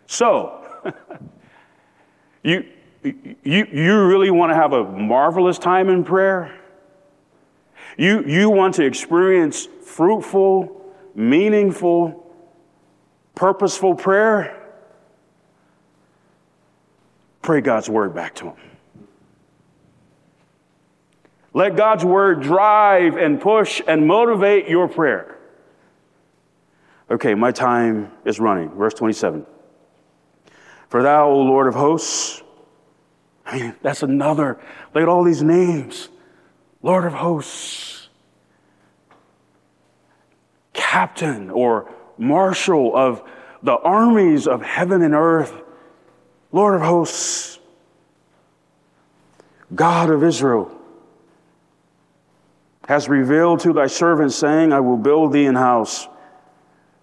So, 0.06 0.66
you, 2.42 2.64
you, 3.02 3.66
you 3.72 4.06
really 4.06 4.30
want 4.30 4.50
to 4.50 4.54
have 4.54 4.72
a 4.72 4.84
marvelous 4.84 5.58
time 5.58 5.88
in 5.88 6.04
prayer? 6.04 6.58
You, 7.98 8.24
you 8.24 8.48
want 8.48 8.74
to 8.76 8.84
experience 8.84 9.68
fruitful, 9.84 10.94
meaningful, 11.14 12.34
purposeful 13.34 13.94
prayer? 13.94 14.61
Pray 17.42 17.60
God's 17.60 17.88
word 17.88 18.14
back 18.14 18.34
to 18.36 18.46
Him. 18.46 18.56
Let 21.54 21.76
God's 21.76 22.04
word 22.04 22.40
drive 22.40 23.16
and 23.16 23.40
push 23.40 23.82
and 23.86 24.06
motivate 24.06 24.68
your 24.68 24.88
prayer. 24.88 25.36
Okay, 27.10 27.34
my 27.34 27.52
time 27.52 28.10
is 28.24 28.40
running. 28.40 28.70
Verse 28.70 28.94
27. 28.94 29.44
For 30.88 31.02
thou, 31.02 31.28
O 31.28 31.40
Lord 31.40 31.66
of 31.66 31.74
hosts, 31.74 32.42
I 33.44 33.58
mean, 33.58 33.74
that's 33.82 34.02
another, 34.02 34.58
look 34.94 35.02
at 35.02 35.08
all 35.08 35.24
these 35.24 35.42
names 35.42 36.08
Lord 36.82 37.04
of 37.04 37.12
hosts, 37.12 38.08
captain 40.72 41.48
or 41.50 41.90
marshal 42.18 42.96
of 42.96 43.22
the 43.62 43.76
armies 43.76 44.48
of 44.48 44.62
heaven 44.62 45.02
and 45.02 45.14
earth, 45.14 45.61
Lord 46.52 46.74
of 46.74 46.82
hosts, 46.82 47.58
God 49.74 50.10
of 50.10 50.22
Israel 50.22 50.70
has 52.86 53.08
revealed 53.08 53.60
to 53.60 53.72
thy 53.72 53.86
servant, 53.86 54.32
saying, 54.32 54.72
I 54.72 54.80
will 54.80 54.98
build 54.98 55.32
thee 55.32 55.46
an 55.46 55.54
house. 55.54 56.08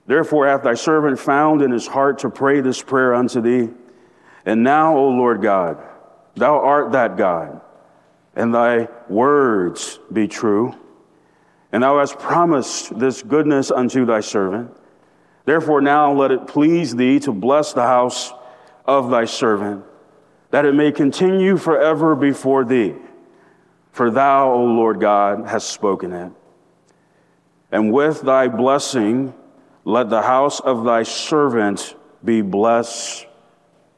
Therefore 0.05 0.47
hath 0.47 0.63
thy 0.63 0.75
servant 0.75 1.19
found 1.19 1.63
in 1.63 1.71
his 1.71 1.87
heart 1.87 2.19
to 2.19 2.29
pray 2.29 2.61
this 2.61 2.81
prayer 2.81 3.15
unto 3.15 3.41
thee. 3.41 3.69
And 4.45 4.63
now, 4.63 4.95
O 4.95 5.09
Lord 5.09 5.41
God, 5.41 5.83
thou 6.35 6.59
art 6.59 6.91
that 6.91 7.17
God, 7.17 7.61
and 8.35 8.53
thy 8.53 8.87
words 9.07 9.99
be 10.11 10.27
true. 10.27 10.75
And 11.71 11.83
thou 11.83 11.99
hast 11.99 12.19
promised 12.19 12.97
this 12.99 13.23
goodness 13.23 13.71
unto 13.71 14.05
thy 14.05 14.19
servant. 14.19 14.75
Therefore, 15.45 15.81
now 15.81 16.13
let 16.13 16.31
it 16.31 16.47
please 16.47 16.95
thee 16.95 17.19
to 17.21 17.31
bless 17.31 17.73
the 17.73 17.83
house 17.83 18.33
of 18.89 19.11
thy 19.11 19.25
servant, 19.25 19.85
that 20.49 20.65
it 20.65 20.73
may 20.73 20.91
continue 20.91 21.57
forever 21.57 22.15
before 22.15 22.65
thee. 22.65 22.95
For 23.91 24.09
thou, 24.09 24.51
O 24.51 24.63
Lord 24.65 24.99
God, 24.99 25.47
hast 25.47 25.69
spoken 25.69 26.11
it. 26.11 26.31
And 27.71 27.93
with 27.93 28.21
thy 28.21 28.47
blessing, 28.47 29.35
let 29.85 30.09
the 30.09 30.23
house 30.23 30.59
of 30.59 30.83
thy 30.85 31.03
servant 31.03 31.95
be 32.25 32.41
blessed 32.41 33.27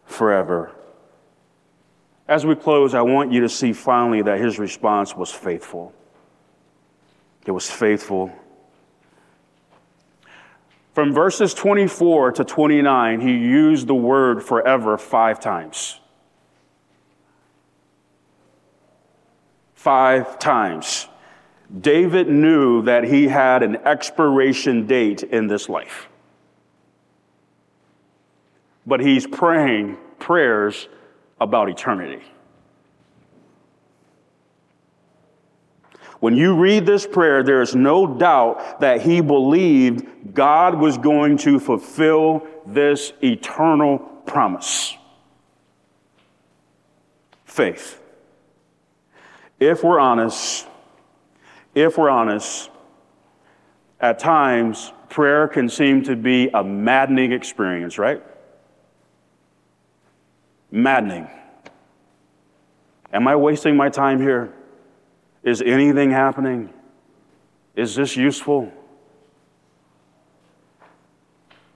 forever. 0.06 0.72
As 2.28 2.46
we 2.46 2.56
close, 2.56 2.94
I 2.94 3.02
want 3.02 3.32
you 3.32 3.42
to 3.42 3.50
see 3.50 3.72
finally 3.72 4.22
that 4.24 4.42
his 4.42 4.60
response 4.60 5.16
was 5.16 5.32
faithful. 5.32 5.94
It 7.46 7.52
was 7.52 7.72
faithful. 7.72 8.30
From 10.94 11.14
verses 11.14 11.54
24 11.54 12.34
to 12.34 12.44
29, 12.44 13.22
he 13.22 13.32
used 13.32 13.88
the 13.88 13.96
word 13.96 14.44
forever 14.44 14.98
five 14.98 15.40
times. 15.40 16.02
five 19.82 20.38
times. 20.38 21.08
David 21.80 22.28
knew 22.28 22.84
that 22.84 23.04
he 23.04 23.28
had 23.28 23.64
an 23.64 23.78
expiration 23.78 24.86
date 24.86 25.24
in 25.24 25.48
this 25.48 25.68
life. 25.68 26.08
But 28.86 29.00
he's 29.00 29.26
praying 29.26 29.98
prayers 30.20 30.88
about 31.40 31.68
eternity. 31.68 32.22
When 36.22 36.38
you 36.38 36.56
read 36.56 36.86
this 36.86 37.06
prayer, 37.06 37.44
there 37.44 37.62
is 37.62 37.76
no 37.76 38.08
doubt 38.08 38.80
that 38.80 39.02
he 39.02 39.22
believed 39.22 40.34
God 40.34 40.80
was 40.80 40.98
going 40.98 41.38
to 41.40 41.60
fulfill 41.60 42.48
this 42.66 43.12
eternal 43.22 44.00
promise. 44.26 44.96
Faith 47.44 48.02
if 49.62 49.84
we're 49.84 50.00
honest, 50.00 50.68
if 51.76 51.98
we're 51.98 52.10
honest, 52.10 52.70
at 54.02 54.18
times 54.18 54.92
prayer 55.08 55.48
can 55.48 55.70
seem 55.70 56.04
to 56.04 56.16
be 56.16 56.50
a 56.50 56.64
maddening 56.64 57.32
experience, 57.32 58.00
right? 58.00 58.24
Maddening. 60.72 61.30
Am 63.14 63.28
I 63.28 63.36
wasting 63.36 63.78
my 63.78 63.90
time 63.90 64.20
here? 64.20 64.52
Is 65.44 65.62
anything 65.62 66.12
happening? 66.12 66.72
Is 67.76 67.96
this 67.96 68.16
useful? 68.16 68.72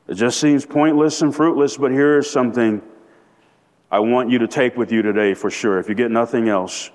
It 0.07 0.16
just 0.16 0.39
seems 0.39 0.66
pointless 0.66 1.22
and 1.22 1.34
fruitless, 1.34 1.78
but 1.78 1.91
here 1.91 2.20
is 2.20 2.30
something 2.30 2.82
I 3.89 3.99
want 3.99 4.30
you 4.30 4.39
to 4.39 4.47
take 4.47 4.78
with 4.78 4.91
you 4.91 5.01
today 5.01 5.34
for 5.34 5.49
sure. 5.49 5.80
If 5.80 5.89
you 5.89 5.95
get 5.95 6.11
nothing 6.11 6.47
else, 6.47 6.91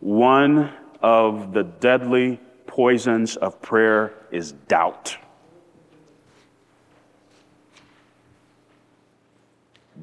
one 0.00 0.72
of 1.02 1.52
the 1.52 1.64
deadly 1.64 2.40
poisons 2.66 3.36
of 3.36 3.60
prayer 3.60 4.14
is 4.30 4.52
doubt. 4.52 5.16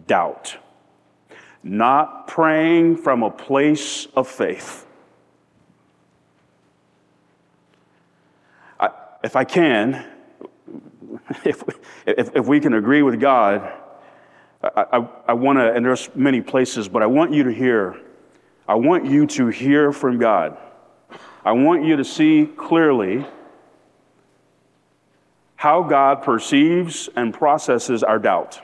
Doubt. 0.08 0.58
Not 1.64 2.28
praying 2.28 2.98
from 2.98 3.24
a 3.24 3.32
place 3.32 4.08
of 4.16 4.28
faith. 4.28 4.86
I, 8.80 8.90
if 9.26 9.36
I 9.36 9.44
can, 9.44 10.06
if, 11.44 11.64
if, 12.06 12.36
if 12.36 12.46
we 12.46 12.60
can 12.60 12.76
agree 12.76 13.02
with 13.02 13.20
God, 13.20 13.74
I, 14.64 14.86
I, 14.94 15.08
I 15.30 15.34
want 15.34 15.58
to, 15.58 15.74
and 15.74 15.84
there's 15.84 16.10
many 16.16 16.42
places, 16.42 16.88
but 16.88 17.02
I 17.02 17.08
want 17.08 17.34
you 17.34 17.44
to 17.44 17.52
hear 17.52 18.00
I 18.68 18.74
want 18.74 19.06
you 19.06 19.28
to 19.28 19.48
hear 19.48 19.92
from 19.92 20.18
God. 20.18 20.58
I 21.44 21.52
want 21.52 21.86
you 21.86 21.98
to 21.98 22.04
see 22.04 22.48
clearly 22.58 23.24
how 25.56 25.84
God 25.84 26.24
perceives 26.24 27.08
and 27.16 27.32
processes 27.32 28.02
our 28.02 28.18
doubt. 28.18 28.60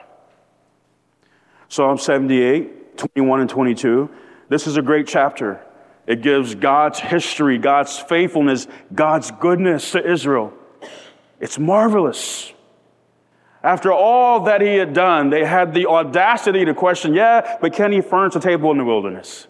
Psalm 1.69 1.99
78, 1.99 2.97
21 2.97 3.41
and 3.41 3.49
22. 3.49 4.09
This 4.49 4.65
is 4.65 4.75
a 4.75 4.81
great 4.81 5.07
chapter. 5.07 5.63
It 6.11 6.21
gives 6.21 6.55
God's 6.55 6.99
history, 6.99 7.57
God's 7.57 7.97
faithfulness, 7.97 8.67
God's 8.93 9.31
goodness 9.31 9.93
to 9.93 10.05
Israel. 10.05 10.51
It's 11.39 11.57
marvelous. 11.57 12.51
After 13.63 13.93
all 13.93 14.41
that 14.41 14.59
he 14.59 14.75
had 14.75 14.91
done, 14.91 15.29
they 15.29 15.45
had 15.45 15.73
the 15.73 15.85
audacity 15.85 16.65
to 16.65 16.73
question, 16.73 17.13
yeah, 17.13 17.55
but 17.61 17.71
can 17.71 17.93
he 17.93 18.01
furnish 18.01 18.35
a 18.35 18.41
table 18.41 18.71
in 18.71 18.77
the 18.77 18.83
wilderness? 18.83 19.47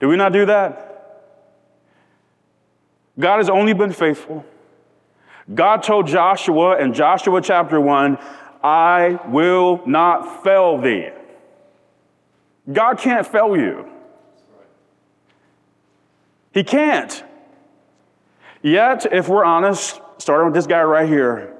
Did 0.00 0.06
we 0.06 0.16
not 0.16 0.32
do 0.32 0.46
that? 0.46 1.22
God 3.16 3.36
has 3.36 3.48
only 3.48 3.72
been 3.72 3.92
faithful. 3.92 4.44
God 5.54 5.84
told 5.84 6.08
Joshua 6.08 6.80
in 6.80 6.92
Joshua 6.92 7.40
chapter 7.40 7.80
1, 7.80 8.18
I 8.64 9.20
will 9.28 9.80
not 9.86 10.42
fail 10.42 10.76
thee. 10.78 11.10
God 12.72 12.98
can't 12.98 13.24
fail 13.24 13.56
you. 13.56 13.93
He 16.54 16.62
can't. 16.62 17.24
Yet, 18.62 19.12
if 19.12 19.28
we're 19.28 19.44
honest, 19.44 20.00
starting 20.18 20.46
with 20.46 20.54
this 20.54 20.68
guy 20.68 20.82
right 20.84 21.08
here, 21.08 21.54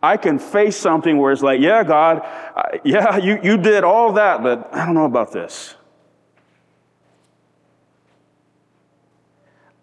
I 0.00 0.16
can 0.16 0.38
face 0.38 0.76
something 0.76 1.18
where 1.18 1.32
it's 1.32 1.42
like, 1.42 1.60
yeah, 1.60 1.82
God, 1.82 2.20
I, 2.22 2.80
yeah, 2.84 3.16
you, 3.16 3.40
you 3.42 3.56
did 3.56 3.82
all 3.82 4.12
that, 4.12 4.44
but 4.44 4.72
I 4.72 4.86
don't 4.86 4.94
know 4.94 5.04
about 5.04 5.32
this. 5.32 5.74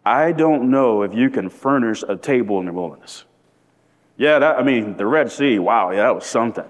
I 0.05 0.31
don't 0.31 0.71
know 0.71 1.01
if 1.01 1.13
you 1.13 1.29
can 1.29 1.49
furnish 1.49 2.01
a 2.07 2.15
table 2.15 2.59
in 2.61 2.67
the 2.67 2.73
wilderness. 2.73 3.25
Yeah, 4.15 4.39
that, 4.39 4.57
I 4.57 4.63
mean, 4.63 4.95
the 4.95 5.05
Red 5.05 5.29
Sea, 5.29 5.59
wow, 5.59 5.91
yeah, 5.91 6.03
that 6.03 6.15
was 6.15 6.25
something. 6.25 6.63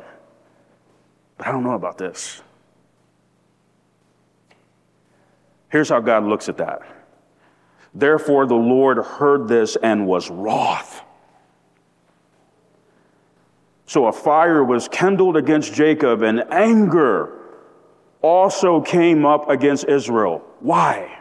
But 1.37 1.47
I 1.47 1.51
don't 1.51 1.63
know 1.63 1.73
about 1.73 1.99
this. 1.99 2.41
Here's 5.69 5.89
how 5.89 5.99
God 5.99 6.23
looks 6.23 6.49
at 6.49 6.57
that 6.57 6.94
Therefore, 7.95 8.45
the 8.45 8.55
Lord 8.55 8.97
heard 8.97 9.47
this 9.47 9.77
and 9.77 10.05
was 10.05 10.29
wroth. 10.29 11.01
So 13.85 14.07
a 14.07 14.11
fire 14.11 14.63
was 14.63 14.89
kindled 14.89 15.37
against 15.37 15.73
Jacob, 15.73 16.21
and 16.21 16.43
anger 16.51 17.31
also 18.21 18.81
came 18.81 19.25
up 19.25 19.49
against 19.49 19.85
Israel. 19.85 20.43
Why? 20.59 21.19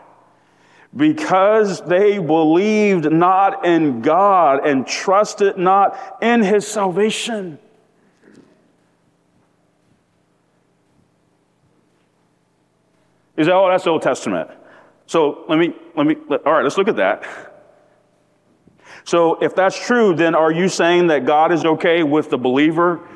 Because 0.97 1.81
they 1.83 2.19
believed 2.19 3.11
not 3.13 3.65
in 3.65 4.03
God 4.03 4.67
and 4.67 4.87
trusted 4.87 5.57
not 5.57 6.19
in 6.23 6.43
his 6.43 6.67
salvation. 6.67 7.59
Is 13.37 13.47
that, 13.47 13.55
oh, 13.55 13.69
that's 13.69 13.85
the 13.85 13.91
Old 13.91 14.03
Testament. 14.03 14.51
So 15.07 15.45
let 15.49 15.59
me, 15.59 15.75
let 15.97 16.07
me, 16.07 16.17
let, 16.29 16.47
all 16.47 16.53
right, 16.53 16.63
let's 16.63 16.79
look 16.79 16.89
at 16.89 16.97
that. 16.97 17.25
So 19.05 19.37
if 19.43 19.55
that's 19.55 19.79
true, 19.79 20.15
then 20.15 20.35
are 20.35 20.51
you 20.51 20.69
saying 20.69 21.09
that 21.09 21.27
God 21.27 21.53
is 21.53 21.65
okay 21.65 22.03
with 22.03 22.31
the 22.31 22.39
believer 22.39 23.07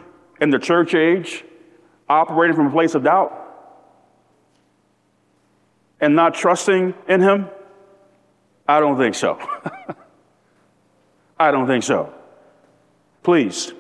in 0.41 0.51
the 0.51 0.59
church 0.59 0.95
age 0.95 1.45
operating 2.09 2.55
from 2.55 2.67
a 2.67 2.71
place 2.71 2.95
of 2.95 3.05
doubt 3.05 3.33
and 6.01 6.15
not 6.15 6.35
trusting 6.35 6.95
in 7.09 7.21
Him? 7.21 7.47
I 8.67 8.81
don't 8.81 8.99
think 8.99 9.15
so. 9.15 9.39
I 11.41 11.51
don't 11.51 11.67
think 11.67 11.85
so. 11.85 12.13
Please, 13.23 13.73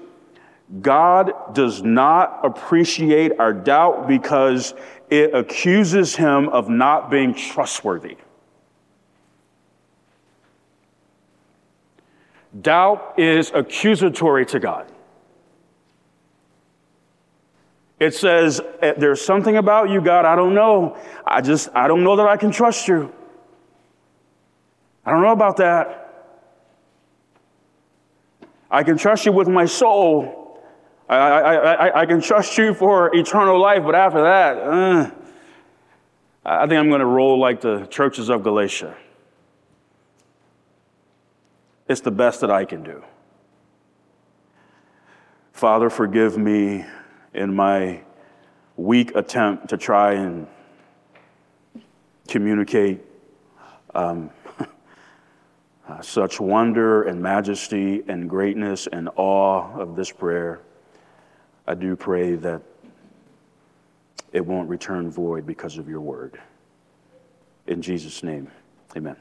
God 0.80 1.54
does 1.54 1.82
not 1.82 2.40
appreciate 2.44 3.38
our 3.38 3.52
doubt 3.52 4.06
because 4.06 4.74
it 5.10 5.34
accuses 5.34 6.14
him 6.14 6.48
of 6.50 6.68
not 6.68 7.10
being 7.10 7.34
trustworthy. 7.34 8.16
Doubt 12.60 13.14
is 13.18 13.50
accusatory 13.54 14.46
to 14.46 14.58
God. 14.58 14.90
It 18.00 18.14
says, 18.14 18.60
eh, 18.80 18.94
There's 18.96 19.20
something 19.20 19.56
about 19.56 19.90
you, 19.90 20.00
God, 20.00 20.24
I 20.24 20.36
don't 20.36 20.54
know. 20.54 20.96
I 21.26 21.40
just, 21.40 21.68
I 21.74 21.88
don't 21.88 22.04
know 22.04 22.16
that 22.16 22.26
I 22.26 22.36
can 22.36 22.50
trust 22.50 22.88
you. 22.88 23.12
I 25.04 25.10
don't 25.10 25.22
know 25.22 25.32
about 25.32 25.56
that. 25.58 26.04
I 28.70 28.82
can 28.82 28.98
trust 28.98 29.24
you 29.26 29.32
with 29.32 29.48
my 29.48 29.64
soul. 29.64 30.60
I, 31.08 31.16
I, 31.16 31.54
I, 31.54 32.00
I 32.02 32.06
can 32.06 32.20
trust 32.20 32.58
you 32.58 32.74
for 32.74 33.14
eternal 33.14 33.58
life, 33.58 33.82
but 33.82 33.94
after 33.94 34.22
that, 34.22 34.58
uh, 34.58 35.10
I 36.44 36.66
think 36.66 36.78
I'm 36.78 36.88
going 36.88 37.00
to 37.00 37.06
roll 37.06 37.38
like 37.38 37.60
the 37.60 37.86
churches 37.86 38.28
of 38.28 38.42
Galatia. 38.42 38.94
It's 41.88 42.02
the 42.02 42.10
best 42.10 42.42
that 42.42 42.50
I 42.50 42.66
can 42.66 42.82
do. 42.82 43.02
Father, 45.52 45.88
forgive 45.88 46.36
me 46.36 46.84
in 47.32 47.54
my 47.54 48.02
weak 48.76 49.16
attempt 49.16 49.70
to 49.70 49.76
try 49.76 50.12
and 50.12 50.46
communicate 52.28 53.00
um, 53.94 54.30
such 56.02 56.38
wonder 56.38 57.04
and 57.04 57.20
majesty 57.20 58.04
and 58.06 58.28
greatness 58.28 58.86
and 58.86 59.08
awe 59.16 59.80
of 59.80 59.96
this 59.96 60.12
prayer. 60.12 60.60
I 61.66 61.74
do 61.74 61.96
pray 61.96 62.34
that 62.36 62.62
it 64.32 64.44
won't 64.44 64.68
return 64.68 65.10
void 65.10 65.46
because 65.46 65.78
of 65.78 65.88
your 65.88 66.00
word. 66.00 66.38
In 67.66 67.80
Jesus' 67.80 68.22
name, 68.22 68.50
amen. 68.94 69.16